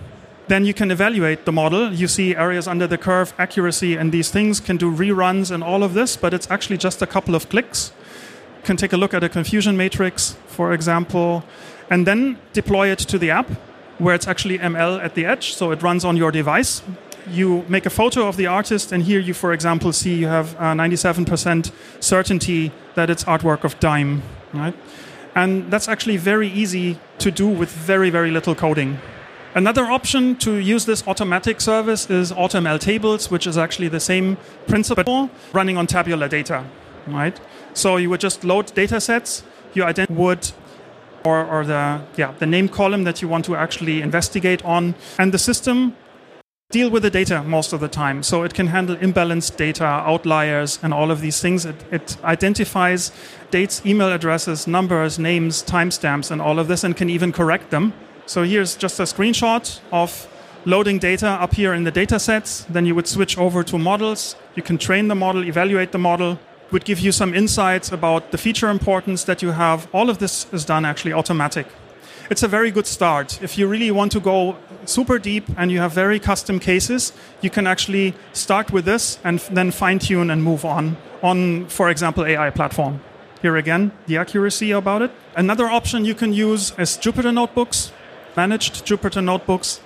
then 0.50 0.66
you 0.66 0.74
can 0.74 0.92
evaluate 0.92 1.46
the 1.46 1.54
model. 1.54 1.94
You 1.94 2.10
see 2.10 2.36
areas 2.36 2.68
under 2.68 2.88
the 2.88 2.98
curve, 2.98 3.34
accuracy, 3.40 3.96
and 3.96 4.12
these 4.12 4.30
things 4.30 4.60
can 4.60 4.76
do 4.76 4.92
reruns 4.92 5.52
and 5.52 5.64
all 5.64 5.84
of 5.84 5.94
this, 5.94 6.18
but 6.18 6.34
it's 6.34 6.52
actually 6.52 6.78
just 6.78 7.02
a 7.02 7.08
couple 7.08 7.34
of 7.34 7.48
clicks. 7.48 7.94
Can 8.64 8.76
take 8.76 8.92
a 8.92 8.98
look 8.98 9.14
at 9.14 9.24
a 9.24 9.30
confusion 9.30 9.78
matrix, 9.78 10.36
for 10.48 10.74
example, 10.74 11.44
and 11.90 12.06
then 12.06 12.38
deploy 12.52 12.90
it 12.90 13.00
to 13.00 13.18
the 13.18 13.32
app 13.32 13.50
where 14.02 14.16
it's 14.16 14.28
actually 14.28 14.58
ML 14.58 15.04
at 15.04 15.14
the 15.14 15.26
edge, 15.26 15.54
so 15.54 15.72
it 15.72 15.84
runs 15.84 16.04
on 16.04 16.18
your 16.18 16.32
device. 16.32 16.82
You 17.30 17.64
make 17.68 17.86
a 17.86 17.92
photo 17.92 18.28
of 18.28 18.36
the 18.36 18.48
artist, 18.48 18.92
and 18.92 19.04
here 19.04 19.20
you, 19.20 19.36
for 19.36 19.54
example, 19.54 19.94
see 19.94 20.16
you 20.16 20.28
have 20.28 20.56
uh, 20.56 20.74
97% 20.74 21.72
certainty 22.00 22.72
that 22.96 23.12
it's 23.12 23.24
artwork 23.26 23.64
of 23.64 23.80
DAIM, 23.80 24.24
right? 24.54 24.74
And 25.36 25.70
that's 25.72 25.88
actually 25.88 26.18
very 26.18 26.48
easy 26.48 26.98
to 27.20 27.30
do 27.30 27.48
with 27.48 27.70
very, 27.70 28.10
very 28.10 28.32
little 28.32 28.56
coding. 28.56 29.00
Another 29.54 29.86
option 29.86 30.36
to 30.38 30.56
use 30.56 30.86
this 30.86 31.08
automatic 31.08 31.62
service 31.62 32.10
is 32.10 32.32
AutoML 32.32 32.80
tables, 32.80 33.30
which 33.30 33.46
is 33.46 33.56
actually 33.56 33.90
the 33.90 34.00
same 34.00 34.38
principle 34.66 35.30
running 35.54 35.78
on 35.78 35.86
tabular 35.86 36.28
data, 36.28 36.64
right? 37.06 37.40
So 37.74 37.98
you 37.98 38.10
would 38.10 38.22
just 38.22 38.44
load 38.44 38.74
data 38.74 39.00
sets, 39.00 39.44
you 39.76 39.86
would 40.10 40.52
or, 41.24 41.46
or 41.46 41.66
the, 41.66 42.02
yeah, 42.18 42.34
the 42.40 42.46
name 42.46 42.70
column 42.70 43.04
that 43.04 43.22
you 43.22 43.28
want 43.28 43.46
to 43.46 43.56
actually 43.56 44.02
investigate 44.02 44.64
on. 44.66 44.96
And 45.18 45.34
the 45.34 45.40
system 45.40 45.96
deal 46.72 46.90
with 46.90 47.04
the 47.04 47.10
data 47.10 47.44
most 47.44 47.74
of 47.74 47.80
the 47.80 47.88
time. 47.88 48.24
So 48.24 48.44
it 48.44 48.54
can 48.54 48.68
handle 48.68 48.96
imbalanced 48.96 49.58
data, 49.58 49.84
outliers, 49.84 50.80
and 50.82 50.94
all 50.94 51.12
of 51.12 51.22
these 51.22 51.42
things. 51.42 51.66
It, 51.66 51.76
it 51.92 52.18
identifies 52.24 53.12
dates, 53.52 53.86
email 53.86 54.12
addresses, 54.12 54.68
numbers, 54.68 55.20
names, 55.20 55.64
timestamps, 55.64 56.32
and 56.32 56.42
all 56.42 56.60
of 56.60 56.68
this, 56.68 56.84
and 56.84 56.96
can 56.96 57.10
even 57.10 57.32
correct 57.32 57.70
them. 57.70 57.94
So 58.26 58.44
here's 58.44 58.76
just 58.76 59.00
a 59.00 59.04
screenshot 59.04 59.80
of 59.92 60.28
loading 60.66 61.00
data 61.00 61.28
up 61.28 61.54
here 61.54 61.74
in 61.74 61.84
the 61.84 61.92
data 61.92 62.20
sets. 62.20 62.66
Then 62.70 62.86
you 62.86 62.96
would 62.96 63.08
switch 63.08 63.38
over 63.38 63.64
to 63.64 63.78
models. 63.78 64.36
You 64.56 64.64
can 64.64 64.78
train 64.78 65.08
the 65.10 65.16
model, 65.16 65.44
evaluate 65.44 65.92
the 65.92 65.98
model, 65.98 66.40
would 66.72 66.86
give 66.86 67.00
you 67.00 67.12
some 67.12 67.34
insights 67.34 67.92
about 67.92 68.32
the 68.32 68.38
feature 68.38 68.70
importance 68.70 69.24
that 69.26 69.42
you 69.42 69.52
have. 69.52 69.88
All 69.94 70.10
of 70.10 70.18
this 70.18 70.48
is 70.54 70.66
done 70.66 70.86
actually 70.86 71.14
automatic. 71.14 71.68
it's 72.32 72.44
a 72.44 72.48
very 72.48 72.72
good 72.72 72.88
start. 72.88 73.42
If 73.44 73.58
you 73.58 73.68
really 73.68 73.92
want 73.92 74.14
to 74.14 74.22
go 74.22 74.56
super 74.86 75.20
deep 75.20 75.44
and 75.58 75.70
you 75.70 75.80
have 75.80 75.92
very 75.92 76.18
custom 76.18 76.60
cases, 76.60 77.12
you 77.42 77.50
can 77.50 77.68
actually 77.68 78.14
start 78.32 78.72
with 78.72 78.86
this 78.86 79.20
and 79.26 79.40
then 79.52 79.70
fine 79.72 80.00
tune 80.00 80.30
and 80.32 80.42
move 80.42 80.64
on 80.64 80.96
on, 81.22 81.66
for 81.68 81.90
example, 81.90 82.26
AI 82.26 82.50
platform. 82.50 83.02
Here 83.42 83.58
again, 83.58 83.92
the 84.08 84.18
accuracy 84.18 84.72
about 84.72 85.02
it. 85.02 85.12
Another 85.36 85.66
option 85.66 86.06
you 86.06 86.16
can 86.16 86.32
use 86.32 86.72
is 86.78 86.98
Jupyter 86.98 87.34
Notebooks, 87.34 87.92
managed 88.38 88.86
Jupyter 88.86 89.24
Notebooks 89.24 89.82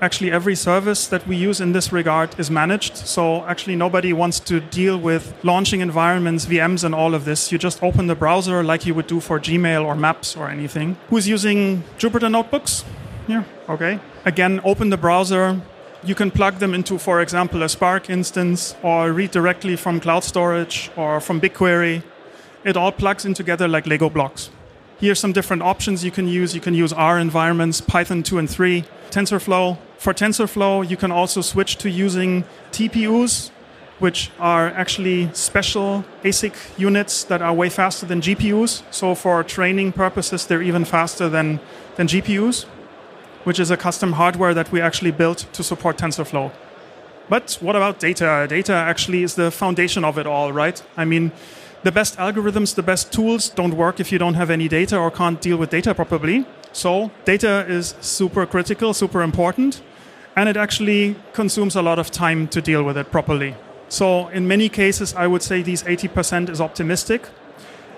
actually 0.00 0.32
every 0.32 0.54
service 0.54 1.06
that 1.08 1.26
we 1.26 1.36
use 1.36 1.60
in 1.60 1.72
this 1.72 1.92
regard 1.92 2.38
is 2.38 2.50
managed. 2.50 2.96
So 2.96 3.44
actually 3.44 3.76
nobody 3.76 4.12
wants 4.12 4.40
to 4.40 4.60
deal 4.60 4.98
with 4.98 5.34
launching 5.42 5.80
environments, 5.80 6.46
VMs 6.46 6.84
and 6.84 6.94
all 6.94 7.14
of 7.14 7.24
this. 7.24 7.52
You 7.52 7.58
just 7.58 7.82
open 7.82 8.06
the 8.06 8.14
browser 8.14 8.62
like 8.62 8.86
you 8.86 8.94
would 8.94 9.06
do 9.06 9.20
for 9.20 9.38
Gmail 9.38 9.84
or 9.84 9.94
Maps 9.94 10.36
or 10.36 10.48
anything. 10.48 10.96
Who's 11.10 11.28
using 11.28 11.84
Jupyter 11.98 12.30
Notebooks? 12.30 12.84
Yeah, 13.28 13.44
okay. 13.68 14.00
Again, 14.24 14.60
open 14.64 14.90
the 14.90 14.96
browser. 14.96 15.60
You 16.02 16.14
can 16.14 16.30
plug 16.30 16.58
them 16.58 16.72
into, 16.72 16.96
for 16.96 17.20
example, 17.20 17.62
a 17.62 17.68
Spark 17.68 18.08
instance 18.08 18.74
or 18.82 19.12
read 19.12 19.32
directly 19.32 19.76
from 19.76 20.00
cloud 20.00 20.24
storage 20.24 20.90
or 20.96 21.20
from 21.20 21.40
BigQuery. 21.40 22.02
It 22.64 22.76
all 22.76 22.92
plugs 22.92 23.24
in 23.26 23.34
together 23.34 23.68
like 23.68 23.86
Lego 23.86 24.08
blocks. 24.08 24.50
Here's 24.98 25.18
some 25.18 25.32
different 25.32 25.62
options 25.62 26.04
you 26.04 26.10
can 26.10 26.26
use. 26.26 26.54
You 26.54 26.60
can 26.60 26.74
use 26.74 26.92
R 26.92 27.18
environments, 27.18 27.80
Python 27.80 28.22
2 28.22 28.38
and 28.38 28.50
3, 28.50 28.84
TensorFlow, 29.10 29.78
for 30.00 30.14
TensorFlow, 30.14 30.88
you 30.88 30.96
can 30.96 31.12
also 31.12 31.42
switch 31.42 31.76
to 31.76 31.90
using 31.90 32.44
TPUs, 32.72 33.50
which 33.98 34.30
are 34.38 34.68
actually 34.68 35.28
special 35.34 36.06
ASIC 36.24 36.54
units 36.78 37.22
that 37.24 37.42
are 37.42 37.52
way 37.52 37.68
faster 37.68 38.06
than 38.06 38.22
GPUs. 38.22 38.82
So 38.90 39.14
for 39.14 39.44
training 39.44 39.92
purposes, 39.92 40.46
they're 40.46 40.62
even 40.62 40.86
faster 40.86 41.28
than, 41.28 41.60
than 41.96 42.06
GPUs, 42.06 42.64
which 43.44 43.60
is 43.60 43.70
a 43.70 43.76
custom 43.76 44.14
hardware 44.14 44.54
that 44.54 44.72
we 44.72 44.80
actually 44.80 45.10
built 45.10 45.44
to 45.52 45.62
support 45.62 45.98
TensorFlow. 45.98 46.50
But 47.28 47.58
what 47.60 47.76
about 47.76 48.00
data? 48.00 48.46
Data 48.48 48.72
actually 48.72 49.22
is 49.22 49.34
the 49.34 49.50
foundation 49.50 50.02
of 50.02 50.16
it 50.16 50.26
all, 50.26 50.50
right? 50.50 50.82
I 50.96 51.04
mean, 51.04 51.30
the 51.82 51.92
best 51.92 52.16
algorithms, 52.16 52.74
the 52.74 52.82
best 52.82 53.12
tools 53.12 53.50
don't 53.50 53.74
work 53.74 54.00
if 54.00 54.10
you 54.10 54.18
don't 54.18 54.34
have 54.34 54.48
any 54.48 54.66
data 54.66 54.96
or 54.96 55.10
can't 55.10 55.42
deal 55.42 55.58
with 55.58 55.68
data 55.68 55.94
properly. 55.94 56.46
So 56.72 57.10
data 57.26 57.66
is 57.68 57.96
super 58.00 58.46
critical, 58.46 58.94
super 58.94 59.20
important 59.20 59.82
and 60.36 60.48
it 60.48 60.56
actually 60.56 61.16
consumes 61.32 61.76
a 61.76 61.82
lot 61.82 61.98
of 61.98 62.10
time 62.10 62.48
to 62.48 62.60
deal 62.60 62.82
with 62.82 62.96
it 62.96 63.10
properly. 63.10 63.54
So, 63.88 64.28
in 64.28 64.46
many 64.46 64.68
cases, 64.68 65.14
I 65.14 65.26
would 65.26 65.42
say 65.42 65.62
these 65.62 65.82
80% 65.82 66.48
is 66.48 66.60
optimistic 66.60 67.28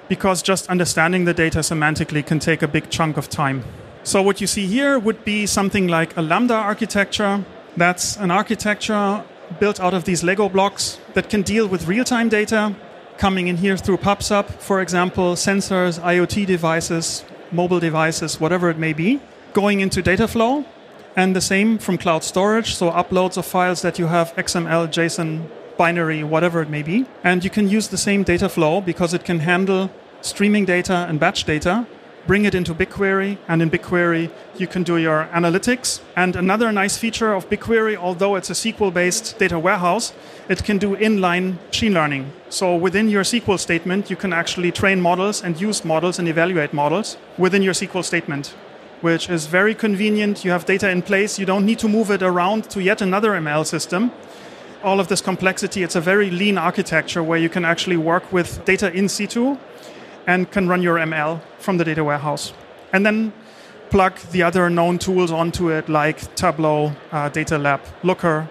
because 0.09 0.43
just 0.43 0.69
understanding 0.69 1.27
the 1.27 1.35
data 1.35 1.59
semantically 1.59 2.25
can 2.25 2.39
take 2.39 2.63
a 2.63 2.69
big 2.69 2.89
chunk 2.89 3.17
of 3.17 3.29
time. 3.29 3.65
So, 4.03 4.23
what 4.23 4.41
you 4.41 4.47
see 4.47 4.67
here 4.67 4.99
would 4.99 5.25
be 5.25 5.47
something 5.47 5.89
like 5.89 6.17
a 6.17 6.23
Lambda 6.23 6.55
architecture. 6.55 7.45
That's 7.77 8.17
an 8.17 8.31
architecture 8.31 9.23
built 9.61 9.81
out 9.81 9.93
of 9.93 10.05
these 10.05 10.25
Lego 10.25 10.49
blocks 10.49 10.99
that 11.15 11.29
can 11.29 11.43
deal 11.43 11.67
with 11.69 11.87
real 11.87 12.05
time 12.05 12.31
data 12.31 12.75
coming 13.19 13.49
in 13.49 13.59
here 13.59 13.77
through 13.77 13.99
PubSub, 13.99 14.47
for 14.59 14.81
example, 14.81 15.35
sensors, 15.35 16.01
IoT 16.01 16.47
devices, 16.47 17.25
mobile 17.51 17.81
devices, 17.81 18.41
whatever 18.41 18.71
it 18.71 18.79
may 18.79 18.95
be, 18.95 19.21
going 19.53 19.81
into 19.81 20.01
data 20.01 20.27
flow 20.27 20.65
and 21.17 21.37
the 21.37 21.41
same 21.41 21.79
from 21.79 21.99
cloud 21.99 22.25
storage, 22.25 22.75
so 22.75 22.91
uploads 22.91 23.37
of 23.37 23.47
files 23.47 23.83
that 23.83 23.99
you 23.99 24.07
have 24.07 24.35
XML, 24.37 24.89
JSON, 24.89 25.47
binary, 25.77 26.23
whatever 26.23 26.63
it 26.63 26.71
may 26.71 26.83
be. 26.83 27.07
And 27.23 27.45
you 27.45 27.51
can 27.51 27.69
use 27.69 27.89
the 27.89 27.99
same 27.99 28.23
data 28.23 28.49
flow 28.49 28.81
because 28.81 29.15
it 29.15 29.25
can 29.25 29.41
handle 29.41 29.91
streaming 30.21 30.65
data 30.65 31.07
and 31.09 31.19
batch 31.21 31.45
data, 31.45 31.87
bring 32.27 32.45
it 32.45 32.55
into 32.55 32.73
BigQuery, 32.73 33.37
and 33.49 33.61
in 33.61 33.71
BigQuery 33.71 34.31
you 34.57 34.67
can 34.67 34.83
do 34.85 34.97
your 34.97 35.29
analytics. 35.33 36.01
And 36.17 36.37
another 36.37 36.71
nice 36.73 36.97
feature 36.97 37.33
of 37.33 37.49
BigQuery, 37.51 37.97
although 37.97 38.37
it's 38.37 38.51
a 38.51 38.55
SQL 38.55 38.93
based 38.95 39.39
data 39.39 39.59
warehouse, 39.59 40.13
it 40.49 40.65
can 40.65 40.79
do 40.79 40.97
inline 40.97 41.59
machine 41.67 41.95
learning. 41.95 42.33
So 42.49 42.77
within 42.77 43.09
your 43.09 43.25
SQL 43.25 43.59
statement, 43.59 44.09
you 44.09 44.17
can 44.17 44.33
actually 44.33 44.73
train 44.73 45.01
models 45.01 45.43
and 45.43 45.61
use 45.61 45.85
models 45.85 46.19
and 46.19 46.29
evaluate 46.29 46.73
models 46.73 47.17
within 47.37 47.63
your 47.63 47.75
SQL 47.75 48.05
statement 48.05 48.55
which 49.03 49.29
is 49.29 49.47
very 49.47 49.75
convenient. 49.75 50.45
You 50.45 50.53
have 50.53 50.65
data 50.65 50.89
in 50.89 51.03
place, 51.03 51.39
you 51.39 51.45
don't 51.45 51.67
need 51.67 51.79
to 51.81 51.89
move 51.89 52.11
it 52.11 52.23
around 52.23 52.71
to 52.71 52.83
yet 52.83 53.03
another 53.03 53.33
ML 53.33 53.67
system. 53.67 54.11
All 54.83 54.99
of 54.99 55.09
this 55.09 55.21
complexity, 55.21 55.83
it's 55.83 55.97
a 55.97 56.01
very 56.01 56.31
lean 56.31 56.57
architecture 56.57 57.23
where 57.23 57.39
you 57.39 57.49
can 57.49 57.65
actually 57.65 57.97
work 57.97 58.33
with 58.33 58.65
data 58.65 58.93
in 58.93 59.09
situ 59.09 59.59
and 60.27 60.51
can 60.51 60.69
run 60.69 60.83
your 60.83 60.97
ML 60.97 61.41
from 61.59 61.79
the 61.79 61.85
data 61.85 62.03
warehouse. 62.03 62.53
And 62.93 63.05
then 63.05 63.33
plug 63.91 64.17
the 64.31 64.43
other 64.43 64.71
known 64.71 64.99
tools 64.99 65.31
onto 65.31 65.71
it, 65.71 65.89
like 65.89 66.35
Tableau, 66.35 66.93
uh, 67.11 67.29
Data 67.29 67.59
Lab, 67.59 67.81
Looker. 68.03 68.49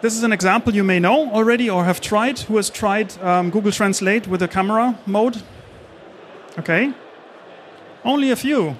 This 0.00 0.16
is 0.16 0.22
an 0.22 0.32
example 0.32 0.74
you 0.74 0.84
may 0.84 0.98
know 0.98 1.30
already 1.30 1.68
or 1.68 1.84
have 1.84 2.00
tried. 2.00 2.38
Who 2.38 2.56
has 2.56 2.70
tried 2.70 3.20
um, 3.22 3.50
Google 3.50 3.72
Translate 3.72 4.26
with 4.26 4.42
a 4.42 4.48
camera 4.48 4.98
mode? 5.04 5.42
Okay. 6.58 6.92
Only 8.04 8.30
a 8.30 8.36
few. 8.36 8.76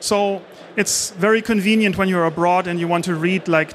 So 0.00 0.42
it's 0.76 1.10
very 1.10 1.42
convenient 1.42 1.96
when 1.98 2.08
you're 2.08 2.24
abroad 2.24 2.66
and 2.66 2.80
you 2.80 2.88
want 2.88 3.04
to 3.04 3.14
read 3.14 3.48
like 3.48 3.74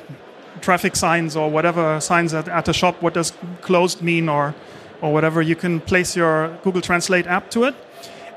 traffic 0.61 0.95
signs 0.95 1.35
or 1.35 1.49
whatever 1.49 1.99
signs 1.99 2.33
at, 2.33 2.47
at 2.47 2.67
a 2.67 2.73
shop. 2.73 3.01
What 3.01 3.13
does 3.13 3.33
closed 3.61 4.01
mean 4.01 4.29
or 4.29 4.53
or 5.01 5.13
whatever? 5.13 5.41
You 5.41 5.55
can 5.55 5.81
place 5.81 6.15
your 6.15 6.57
Google 6.63 6.81
Translate 6.81 7.27
app 7.27 7.49
to 7.51 7.63
it, 7.65 7.75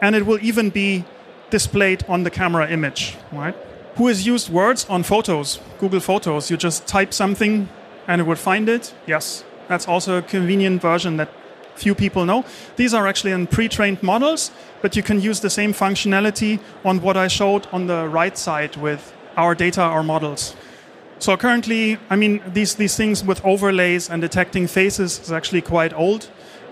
and 0.03 0.15
it 0.15 0.27
will 0.27 0.39
even 0.43 0.71
be 0.71 1.05
displayed 1.51 2.05
on 2.09 2.25
the 2.25 2.31
camera 2.31 2.69
image. 2.71 3.17
Right? 3.33 3.57
Who 3.97 4.07
has 4.09 4.27
used 4.27 4.49
words 4.51 4.87
on 4.89 5.03
photos? 5.03 5.61
Google 5.79 6.01
Photos. 6.01 6.51
You 6.51 6.57
just 6.57 6.87
type 6.87 7.13
something 7.13 7.69
and 8.07 8.21
it 8.21 8.25
would 8.25 8.39
find 8.39 8.69
it. 8.69 8.95
Yes, 9.07 9.45
that's 9.69 9.89
also 9.89 10.19
a 10.19 10.23
convenient 10.23 10.83
version 10.83 11.17
that 11.17 11.29
few 11.79 11.95
people 11.95 12.25
know. 12.25 12.45
These 12.77 12.95
are 12.95 13.07
actually 13.07 13.33
in 13.33 13.47
pre-trained 13.47 14.03
models, 14.03 14.51
but 14.83 14.97
you 14.97 15.03
can 15.03 15.21
use 15.21 15.41
the 15.41 15.51
same 15.51 15.73
functionality 15.73 16.61
on 16.85 17.01
what 17.01 17.17
I 17.17 17.29
showed 17.29 17.67
on 17.73 17.87
the 17.87 18.09
right 18.09 18.37
side 18.37 18.77
with 18.77 19.13
our 19.37 19.55
data, 19.55 19.83
our 19.83 20.03
models. 20.03 20.55
So 21.21 21.37
currently, 21.37 21.99
I 22.11 22.17
mean, 22.17 22.41
these, 22.47 22.75
these 22.77 22.97
things 22.97 23.25
with 23.25 23.45
overlays 23.45 24.11
and 24.11 24.23
detecting 24.23 24.69
faces 24.69 25.21
is 25.21 25.33
actually 25.33 25.63
quite 25.63 25.93
old. 25.93 26.31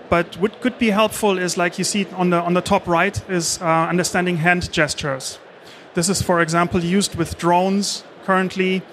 But 0.09 0.37
what 0.37 0.61
could 0.61 0.79
be 0.79 0.91
helpful 0.91 1.37
is, 1.37 1.57
like 1.57 1.77
you 1.77 1.83
see 1.83 2.05
on 2.15 2.29
the, 2.29 2.41
on 2.41 2.53
the 2.53 2.61
top 2.61 2.87
right, 2.87 3.21
is 3.29 3.59
uh, 3.61 3.65
understanding 3.65 4.37
hand 4.37 4.71
gestures. 4.71 5.39
This 5.95 6.07
is, 6.09 6.21
for 6.21 6.39
example, 6.41 6.81
used 6.81 7.15
with 7.15 7.37
drones 7.37 8.03
currently 8.23 8.83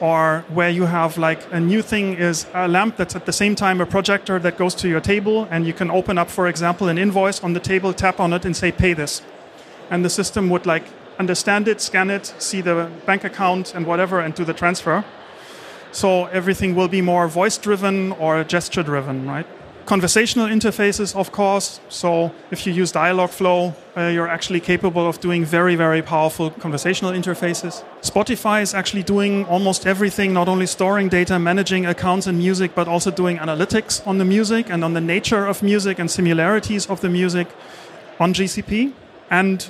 or 0.00 0.44
where 0.48 0.70
you 0.70 0.84
have 0.84 1.18
like 1.18 1.40
a 1.52 1.60
new 1.60 1.82
thing 1.82 2.14
is 2.14 2.46
a 2.54 2.68
lamp 2.68 2.96
that's 2.96 3.16
at 3.16 3.26
the 3.26 3.32
same 3.32 3.54
time 3.54 3.80
a 3.80 3.86
projector 3.86 4.38
that 4.38 4.56
goes 4.58 4.74
to 4.74 4.88
your 4.88 5.00
table 5.00 5.48
and 5.50 5.66
you 5.66 5.72
can 5.72 5.90
open 5.90 6.18
up 6.18 6.30
for 6.30 6.48
example 6.48 6.88
an 6.88 6.98
invoice 6.98 7.42
on 7.42 7.52
the 7.54 7.60
table 7.60 7.92
tap 7.92 8.20
on 8.20 8.32
it 8.32 8.44
and 8.44 8.56
say 8.56 8.70
pay 8.70 8.92
this. 8.92 9.22
And 9.90 10.04
the 10.04 10.10
system 10.10 10.50
would 10.50 10.66
like 10.66 10.84
understand 11.18 11.66
it 11.66 11.80
scan 11.80 12.10
it 12.10 12.34
see 12.38 12.60
the 12.60 12.90
bank 13.06 13.24
account 13.24 13.74
and 13.74 13.86
whatever 13.86 14.20
and 14.20 14.34
do 14.34 14.44
the 14.44 14.54
transfer. 14.54 15.04
So 15.92 16.26
everything 16.26 16.74
will 16.74 16.88
be 16.88 17.00
more 17.00 17.26
voice 17.26 17.56
driven 17.56 18.12
or 18.12 18.44
gesture 18.44 18.82
driven 18.82 19.26
right 19.26 19.46
conversational 19.86 20.46
interfaces, 20.48 21.14
of 21.14 21.30
course. 21.32 21.80
So 21.88 22.32
if 22.50 22.66
you 22.66 22.72
use 22.72 22.92
Dialogflow, 22.92 23.72
uh, 23.96 24.00
you're 24.08 24.28
actually 24.28 24.60
capable 24.60 25.08
of 25.08 25.20
doing 25.20 25.44
very, 25.44 25.76
very 25.76 26.02
powerful 26.02 26.50
conversational 26.50 27.12
interfaces. 27.12 27.84
Spotify 28.02 28.62
is 28.62 28.74
actually 28.74 29.04
doing 29.04 29.44
almost 29.46 29.86
everything, 29.86 30.32
not 30.32 30.48
only 30.48 30.66
storing 30.66 31.08
data, 31.08 31.38
managing 31.38 31.86
accounts 31.86 32.26
and 32.26 32.36
music, 32.36 32.74
but 32.74 32.88
also 32.88 33.10
doing 33.10 33.38
analytics 33.38 34.04
on 34.06 34.18
the 34.18 34.24
music 34.24 34.70
and 34.70 34.84
on 34.84 34.92
the 34.92 35.00
nature 35.00 35.46
of 35.46 35.62
music 35.62 35.98
and 35.98 36.10
similarities 36.10 36.86
of 36.90 37.00
the 37.00 37.08
music 37.08 37.46
on 38.18 38.34
GCP. 38.34 38.92
And 39.30 39.68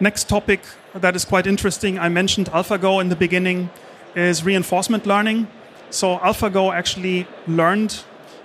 next 0.00 0.28
topic 0.28 0.60
that 0.94 1.16
is 1.16 1.24
quite 1.24 1.46
interesting, 1.46 1.98
I 1.98 2.08
mentioned 2.08 2.46
AlphaGo 2.50 3.00
in 3.00 3.08
the 3.08 3.16
beginning, 3.16 3.70
is 4.16 4.44
reinforcement 4.44 5.06
learning. 5.06 5.46
So 5.90 6.18
AlphaGo 6.18 6.72
actually 6.72 7.26
learned 7.46 8.04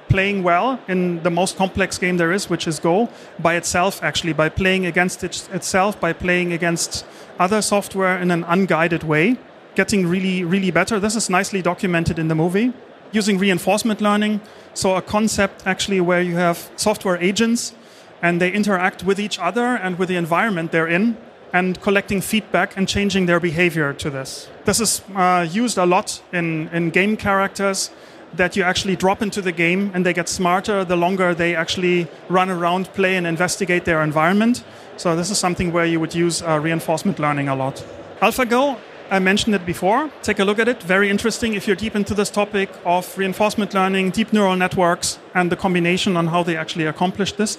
playing 0.09 0.43
well 0.43 0.79
in 0.87 1.23
the 1.23 1.29
most 1.29 1.55
complex 1.55 1.97
game 1.97 2.17
there 2.17 2.31
is, 2.31 2.49
which 2.49 2.67
is 2.67 2.79
Go, 2.79 3.09
by 3.39 3.55
itself, 3.55 4.03
actually, 4.03 4.33
by 4.33 4.49
playing 4.49 4.85
against 4.85 5.23
it 5.23 5.47
itself, 5.53 5.99
by 5.99 6.13
playing 6.13 6.51
against 6.51 7.05
other 7.39 7.61
software 7.61 8.17
in 8.17 8.31
an 8.31 8.43
unguided 8.43 9.03
way, 9.03 9.37
getting 9.75 10.05
really, 10.07 10.43
really 10.43 10.71
better. 10.71 10.99
This 10.99 11.15
is 11.15 11.29
nicely 11.29 11.61
documented 11.61 12.19
in 12.19 12.27
the 12.27 12.35
movie. 12.35 12.73
Using 13.11 13.39
reinforcement 13.39 14.01
learning, 14.01 14.41
so 14.73 14.95
a 14.95 15.01
concept 15.01 15.65
actually 15.65 16.01
where 16.01 16.21
you 16.21 16.35
have 16.35 16.69
software 16.75 17.17
agents 17.17 17.73
and 18.21 18.39
they 18.41 18.51
interact 18.51 19.03
with 19.03 19.19
each 19.19 19.39
other 19.39 19.75
and 19.75 19.97
with 19.97 20.09
the 20.09 20.15
environment 20.15 20.71
they're 20.71 20.87
in 20.87 21.17
and 21.53 21.81
collecting 21.81 22.21
feedback 22.21 22.77
and 22.77 22.87
changing 22.87 23.25
their 23.25 23.39
behavior 23.39 23.93
to 23.93 24.09
this. 24.09 24.47
This 24.65 24.79
is 24.79 25.01
uh, 25.15 25.47
used 25.49 25.77
a 25.77 25.85
lot 25.85 26.21
in, 26.31 26.67
in 26.69 26.91
game 26.91 27.17
characters 27.17 27.89
that 28.35 28.55
you 28.55 28.63
actually 28.63 28.95
drop 28.95 29.21
into 29.21 29.41
the 29.41 29.51
game 29.51 29.91
and 29.93 30.05
they 30.05 30.13
get 30.13 30.29
smarter 30.29 30.83
the 30.83 30.95
longer 30.95 31.33
they 31.33 31.55
actually 31.55 32.07
run 32.29 32.49
around, 32.49 32.93
play, 32.93 33.15
and 33.15 33.25
investigate 33.25 33.85
their 33.85 34.01
environment. 34.01 34.63
So, 34.97 35.15
this 35.15 35.29
is 35.29 35.37
something 35.37 35.71
where 35.71 35.85
you 35.85 35.99
would 35.99 36.13
use 36.13 36.41
uh, 36.41 36.59
reinforcement 36.59 37.19
learning 37.19 37.47
a 37.47 37.55
lot. 37.55 37.83
AlphaGo, 38.21 38.77
I 39.11 39.19
mentioned 39.19 39.55
it 39.55 39.65
before. 39.65 40.11
Take 40.21 40.39
a 40.39 40.43
look 40.43 40.59
at 40.59 40.67
it. 40.67 40.83
Very 40.83 41.09
interesting 41.09 41.53
if 41.55 41.65
you're 41.65 41.75
deep 41.75 41.95
into 41.95 42.13
this 42.13 42.29
topic 42.29 42.69
of 42.85 43.17
reinforcement 43.17 43.73
learning, 43.73 44.11
deep 44.11 44.31
neural 44.33 44.55
networks, 44.55 45.17
and 45.33 45.51
the 45.51 45.55
combination 45.55 46.15
on 46.15 46.27
how 46.27 46.43
they 46.43 46.55
actually 46.55 46.85
accomplish 46.85 47.33
this. 47.33 47.57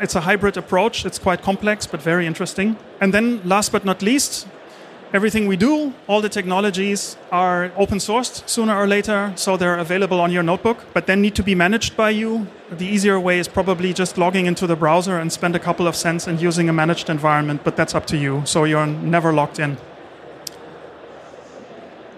It's 0.00 0.14
a 0.14 0.20
hybrid 0.20 0.56
approach. 0.56 1.04
It's 1.04 1.18
quite 1.18 1.42
complex, 1.42 1.86
but 1.86 2.02
very 2.02 2.26
interesting. 2.26 2.76
And 3.00 3.12
then, 3.12 3.40
last 3.44 3.72
but 3.72 3.84
not 3.84 4.02
least, 4.02 4.46
everything 5.12 5.46
we 5.46 5.56
do, 5.56 5.92
all 6.06 6.22
the 6.22 6.28
technologies 6.28 7.16
are 7.30 7.70
open 7.76 7.98
sourced 7.98 8.48
sooner 8.48 8.74
or 8.74 8.86
later, 8.86 9.32
so 9.36 9.56
they're 9.56 9.78
available 9.78 10.20
on 10.20 10.32
your 10.32 10.42
notebook, 10.42 10.78
but 10.94 11.06
then 11.06 11.20
need 11.20 11.34
to 11.34 11.42
be 11.42 11.54
managed 11.54 11.96
by 11.96 12.10
you. 12.10 12.46
The 12.70 12.86
easier 12.86 13.20
way 13.20 13.38
is 13.38 13.46
probably 13.46 13.92
just 13.92 14.16
logging 14.16 14.46
into 14.46 14.66
the 14.66 14.76
browser 14.76 15.18
and 15.18 15.30
spend 15.30 15.54
a 15.54 15.58
couple 15.58 15.86
of 15.86 15.94
cents 15.94 16.26
and 16.26 16.40
using 16.40 16.68
a 16.68 16.72
managed 16.72 17.10
environment, 17.10 17.62
but 17.62 17.76
that's 17.76 17.94
up 17.94 18.06
to 18.06 18.16
you, 18.16 18.42
so 18.46 18.64
you're 18.64 18.86
never 18.86 19.32
locked 19.32 19.58
in. 19.58 19.76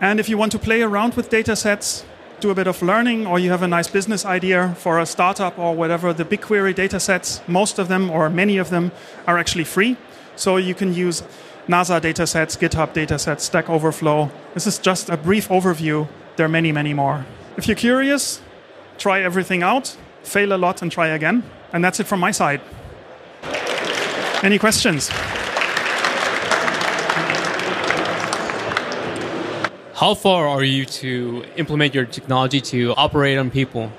And 0.01 0.21
if 0.21 0.29
you 0.29 0.39
want 0.39 0.53
to 0.53 0.59
play 0.59 0.83
around 0.83 1.15
with 1.15 1.31
data 1.31 1.57
sets, 1.57 2.05
do 2.41 2.51
a 2.51 2.55
bit 2.55 2.67
of 2.67 2.83
learning, 2.83 3.27
or 3.27 3.39
you 3.39 3.51
have 3.51 3.63
a 3.63 3.69
nice 3.69 3.89
business 3.89 4.25
idea 4.25 4.75
for 4.79 5.01
a 5.01 5.07
startup 5.07 5.59
or 5.59 5.75
whatever, 5.75 6.13
the 6.13 6.25
BigQuery 6.25 6.75
data 6.75 7.01
sets, 7.01 7.41
most 7.49 7.79
of 7.79 7.89
them 7.89 8.11
or 8.11 8.29
many 8.31 8.59
of 8.59 8.71
them 8.71 8.93
are 9.27 9.39
actually 9.39 9.65
free. 9.65 9.97
So 10.37 10.59
you 10.59 10.75
can 10.75 10.93
use 10.93 11.23
NASA 11.69 11.99
datasets, 11.99 12.59
GitHub 12.59 12.93
datasets, 12.93 13.41
Stack 13.41 13.71
Overflow. 13.71 14.31
This 14.53 14.67
is 14.67 14.79
just 14.79 15.09
a 15.09 15.17
brief 15.17 15.49
overview. 15.49 16.07
There 16.37 16.45
are 16.45 16.49
many, 16.49 16.73
many 16.73 16.93
more. 16.93 17.25
If 17.57 17.67
you're 17.67 17.77
curious, 17.77 18.43
try 18.99 19.23
everything 19.23 19.63
out, 19.63 19.97
fail 20.23 20.53
a 20.53 20.59
lot, 20.59 20.83
and 20.83 20.93
try 20.93 21.09
again. 21.09 21.43
And 21.73 21.83
that's 21.83 22.01
it 22.01 22.07
from 22.07 22.21
my 22.21 22.33
side. 22.33 22.61
Any 24.43 24.59
questions? 24.59 25.09
How 29.95 30.13
far 30.13 30.47
are 30.47 30.65
you 30.65 30.85
to 30.85 31.45
implement 31.57 31.95
your 31.95 32.05
technology 32.05 32.61
to 32.61 32.93
operate 32.95 33.39
on 33.39 33.51
people? 33.51 33.91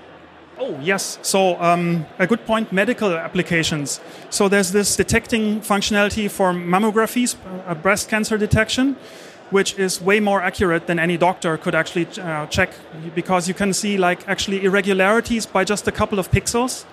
Oh, 0.57 0.79
yes. 0.81 1.19
So, 1.21 1.61
um, 1.61 2.05
a 2.17 2.25
good 2.25 2.45
point 2.45 2.71
medical 2.71 3.13
applications. 3.13 3.99
So, 4.29 4.47
there's 4.47 4.71
this 4.71 4.95
detecting 4.95 5.59
functionality 5.61 6.31
for 6.31 6.53
mammographies, 6.53 7.35
uh, 7.67 7.75
breast 7.75 8.09
cancer 8.09 8.37
detection, 8.37 8.95
which 9.51 9.77
is 9.77 10.01
way 10.01 10.19
more 10.19 10.41
accurate 10.41 10.87
than 10.87 10.99
any 10.99 11.17
doctor 11.17 11.57
could 11.57 11.75
actually 11.75 12.07
uh, 12.21 12.45
check 12.47 12.71
because 13.13 13.47
you 13.47 13.53
can 13.53 13.73
see 13.73 13.97
like 13.97 14.27
actually 14.27 14.63
irregularities 14.63 15.45
by 15.45 15.63
just 15.63 15.87
a 15.87 15.91
couple 15.91 16.19
of 16.19 16.31
pixels 16.31 16.85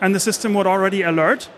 and 0.00 0.14
the 0.14 0.20
system 0.20 0.54
would 0.54 0.66
already 0.66 1.02
alert 1.02 1.48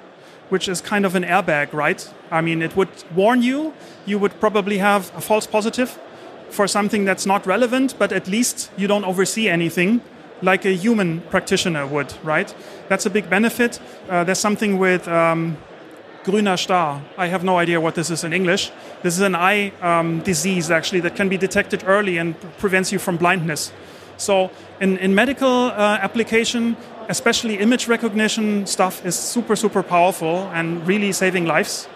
which 0.50 0.68
is 0.68 0.80
kind 0.80 1.06
of 1.06 1.14
an 1.14 1.24
airbag 1.24 1.72
right 1.72 2.12
i 2.30 2.40
mean 2.40 2.60
it 2.60 2.76
would 2.76 2.90
warn 3.14 3.42
you 3.42 3.72
you 4.04 4.18
would 4.18 4.38
probably 4.40 4.78
have 4.78 5.10
a 5.16 5.20
false 5.20 5.46
positive 5.46 5.98
for 6.50 6.68
something 6.68 7.06
that's 7.06 7.24
not 7.24 7.46
relevant 7.46 7.94
but 7.98 8.12
at 8.12 8.28
least 8.28 8.70
you 8.76 8.86
don't 8.86 9.04
oversee 9.04 9.48
anything 9.48 10.00
like 10.42 10.64
a 10.64 10.74
human 10.74 11.20
practitioner 11.30 11.86
would, 11.86 12.12
right? 12.22 12.54
That's 12.88 13.06
a 13.06 13.10
big 13.10 13.30
benefit. 13.30 13.80
Uh, 14.08 14.24
there's 14.24 14.38
something 14.38 14.78
with 14.78 15.08
um, 15.08 15.56
grüner 16.24 16.58
Star. 16.58 17.00
I 17.16 17.28
have 17.28 17.44
no 17.44 17.58
idea 17.58 17.80
what 17.80 17.94
this 17.94 18.10
is 18.10 18.24
in 18.24 18.32
English. 18.32 18.70
This 19.02 19.14
is 19.14 19.20
an 19.20 19.34
eye 19.34 19.72
um, 19.80 20.20
disease 20.20 20.70
actually 20.70 21.00
that 21.00 21.16
can 21.16 21.28
be 21.28 21.38
detected 21.38 21.84
early 21.86 22.18
and 22.18 22.34
prevents 22.58 22.92
you 22.92 22.98
from 22.98 23.16
blindness. 23.16 23.72
So 24.16 24.50
in, 24.80 24.98
in 24.98 25.14
medical 25.14 25.48
uh, 25.48 25.98
application, 26.00 26.76
especially 27.08 27.58
image 27.58 27.88
recognition 27.88 28.66
stuff 28.66 29.04
is 29.04 29.16
super, 29.16 29.56
super 29.56 29.82
powerful 29.82 30.50
and 30.52 30.86
really 30.86 31.12
saving 31.12 31.46
lives. 31.46 31.88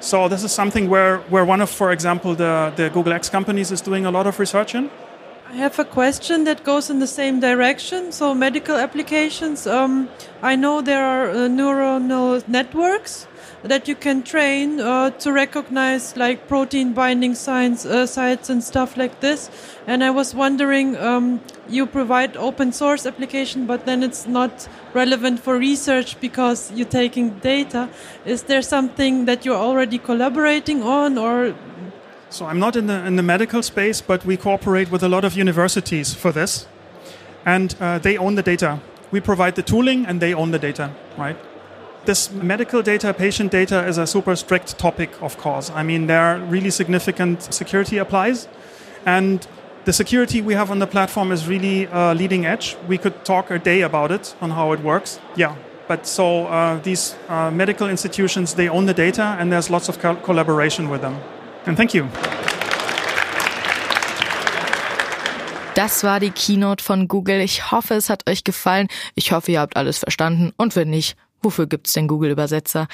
So 0.00 0.28
this 0.28 0.44
is 0.44 0.52
something 0.52 0.88
where, 0.88 1.18
where 1.28 1.44
one 1.44 1.60
of, 1.60 1.70
for 1.70 1.92
example, 1.92 2.34
the, 2.34 2.72
the 2.76 2.90
Google 2.90 3.12
X 3.12 3.28
companies 3.28 3.70
is 3.70 3.80
doing 3.80 4.06
a 4.06 4.10
lot 4.10 4.26
of 4.26 4.38
research 4.38 4.74
in. 4.74 4.90
I 5.50 5.54
have 5.54 5.80
a 5.80 5.84
question 5.84 6.44
that 6.44 6.62
goes 6.62 6.90
in 6.90 7.00
the 7.00 7.08
same 7.08 7.40
direction. 7.40 8.12
So, 8.12 8.34
medical 8.34 8.76
applications. 8.76 9.66
Um, 9.66 10.08
I 10.42 10.54
know 10.54 10.80
there 10.80 11.04
are 11.04 11.28
uh, 11.28 11.34
neuronal 11.48 12.46
networks 12.46 13.26
that 13.64 13.88
you 13.88 13.96
can 13.96 14.22
train 14.22 14.78
uh, 14.78 15.10
to 15.10 15.32
recognize 15.32 16.16
like 16.16 16.46
protein 16.46 16.92
binding 16.92 17.34
sites, 17.34 17.84
uh, 17.84 18.06
sites 18.06 18.48
and 18.48 18.62
stuff 18.62 18.96
like 18.96 19.18
this. 19.18 19.50
And 19.88 20.04
I 20.04 20.10
was 20.10 20.36
wondering, 20.36 20.96
um, 20.96 21.40
you 21.68 21.84
provide 21.84 22.36
open 22.36 22.70
source 22.70 23.04
application, 23.04 23.66
but 23.66 23.86
then 23.86 24.04
it's 24.04 24.28
not 24.28 24.68
relevant 24.94 25.40
for 25.40 25.58
research 25.58 26.20
because 26.20 26.70
you're 26.70 26.86
taking 26.86 27.40
data. 27.40 27.88
Is 28.24 28.44
there 28.44 28.62
something 28.62 29.24
that 29.24 29.44
you're 29.44 29.56
already 29.56 29.98
collaborating 29.98 30.84
on, 30.84 31.18
or 31.18 31.56
so 32.30 32.46
I'm 32.46 32.60
not 32.60 32.76
in 32.76 32.86
the, 32.86 33.04
in 33.04 33.16
the 33.16 33.22
medical 33.22 33.62
space, 33.62 34.00
but 34.00 34.24
we 34.24 34.36
cooperate 34.36 34.90
with 34.90 35.02
a 35.02 35.08
lot 35.08 35.24
of 35.24 35.36
universities 35.36 36.14
for 36.14 36.30
this. 36.30 36.66
And 37.44 37.74
uh, 37.80 37.98
they 37.98 38.16
own 38.16 38.36
the 38.36 38.42
data. 38.42 38.80
We 39.10 39.20
provide 39.20 39.56
the 39.56 39.62
tooling 39.62 40.06
and 40.06 40.20
they 40.20 40.32
own 40.32 40.52
the 40.52 40.58
data, 40.58 40.94
right? 41.18 41.36
This 42.04 42.30
medical 42.30 42.82
data, 42.82 43.12
patient 43.12 43.50
data 43.50 43.86
is 43.86 43.98
a 43.98 44.06
super 44.06 44.36
strict 44.36 44.78
topic, 44.78 45.10
of 45.20 45.36
course. 45.38 45.70
I 45.70 45.82
mean, 45.82 46.06
there 46.06 46.20
are 46.20 46.38
really 46.38 46.70
significant 46.70 47.52
security 47.52 47.98
applies. 47.98 48.48
And 49.04 49.46
the 49.84 49.92
security 49.92 50.40
we 50.40 50.54
have 50.54 50.70
on 50.70 50.78
the 50.78 50.86
platform 50.86 51.32
is 51.32 51.48
really 51.48 51.88
uh, 51.88 52.14
leading 52.14 52.46
edge. 52.46 52.76
We 52.86 52.96
could 52.96 53.24
talk 53.24 53.50
a 53.50 53.58
day 53.58 53.80
about 53.80 54.12
it 54.12 54.36
on 54.40 54.50
how 54.50 54.72
it 54.72 54.80
works. 54.80 55.18
Yeah, 55.34 55.56
but 55.88 56.06
so 56.06 56.46
uh, 56.46 56.78
these 56.80 57.16
uh, 57.28 57.50
medical 57.50 57.88
institutions 57.88 58.54
they 58.54 58.68
own 58.68 58.86
the 58.86 58.94
data 58.94 59.36
and 59.40 59.50
there's 59.50 59.68
lots 59.68 59.88
of 59.88 59.98
co 59.98 60.14
collaboration 60.14 60.88
with 60.90 61.00
them 61.00 61.20
And 61.66 61.76
thank 61.76 61.94
you. 61.94 62.06
Das 65.74 66.04
war 66.04 66.20
die 66.20 66.30
Keynote 66.30 66.82
von 66.82 67.08
Google. 67.08 67.40
Ich 67.40 67.70
hoffe, 67.70 67.94
es 67.94 68.10
hat 68.10 68.28
euch 68.28 68.44
gefallen. 68.44 68.88
Ich 69.14 69.32
hoffe, 69.32 69.52
ihr 69.52 69.60
habt 69.60 69.76
alles 69.76 69.98
verstanden. 69.98 70.52
Und 70.56 70.76
wenn 70.76 70.90
nicht, 70.90 71.16
wofür 71.42 71.66
gibt's 71.66 71.92
den 71.92 72.08
Google-Übersetzer? 72.08 72.88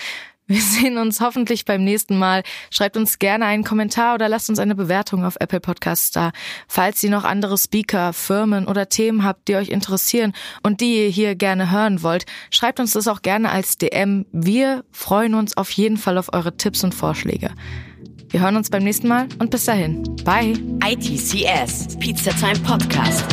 Wir 0.48 0.60
sehen 0.60 0.96
uns 0.98 1.20
hoffentlich 1.20 1.64
beim 1.64 1.82
nächsten 1.82 2.16
Mal. 2.16 2.44
Schreibt 2.70 2.96
uns 2.96 3.18
gerne 3.18 3.46
einen 3.46 3.64
Kommentar 3.64 4.14
oder 4.14 4.28
lasst 4.28 4.48
uns 4.48 4.60
eine 4.60 4.76
Bewertung 4.76 5.24
auf 5.24 5.36
Apple 5.40 5.58
Podcasts 5.58 6.12
da. 6.12 6.30
Falls 6.68 7.02
ihr 7.02 7.10
noch 7.10 7.24
andere 7.24 7.58
Speaker, 7.58 8.12
Firmen 8.12 8.68
oder 8.68 8.88
Themen 8.88 9.24
habt, 9.24 9.48
die 9.48 9.56
euch 9.56 9.70
interessieren 9.70 10.32
und 10.62 10.80
die 10.80 11.02
ihr 11.02 11.08
hier 11.08 11.34
gerne 11.34 11.72
hören 11.72 12.04
wollt, 12.04 12.26
schreibt 12.50 12.78
uns 12.78 12.92
das 12.92 13.08
auch 13.08 13.22
gerne 13.22 13.50
als 13.50 13.78
DM. 13.78 14.26
Wir 14.30 14.84
freuen 14.92 15.34
uns 15.34 15.56
auf 15.56 15.70
jeden 15.72 15.96
Fall 15.96 16.18
auf 16.18 16.32
eure 16.32 16.56
Tipps 16.56 16.84
und 16.84 16.94
Vorschläge. 16.94 17.50
Wir 18.36 18.42
hören 18.42 18.56
uns 18.56 18.68
beim 18.68 18.84
nächsten 18.84 19.08
Mal 19.08 19.28
und 19.38 19.50
bis 19.50 19.64
dahin. 19.64 20.02
Bye. 20.22 20.52
ITCS, 20.84 21.96
Pizza 21.98 22.32
Time 22.32 22.58
Podcast. 22.66 23.24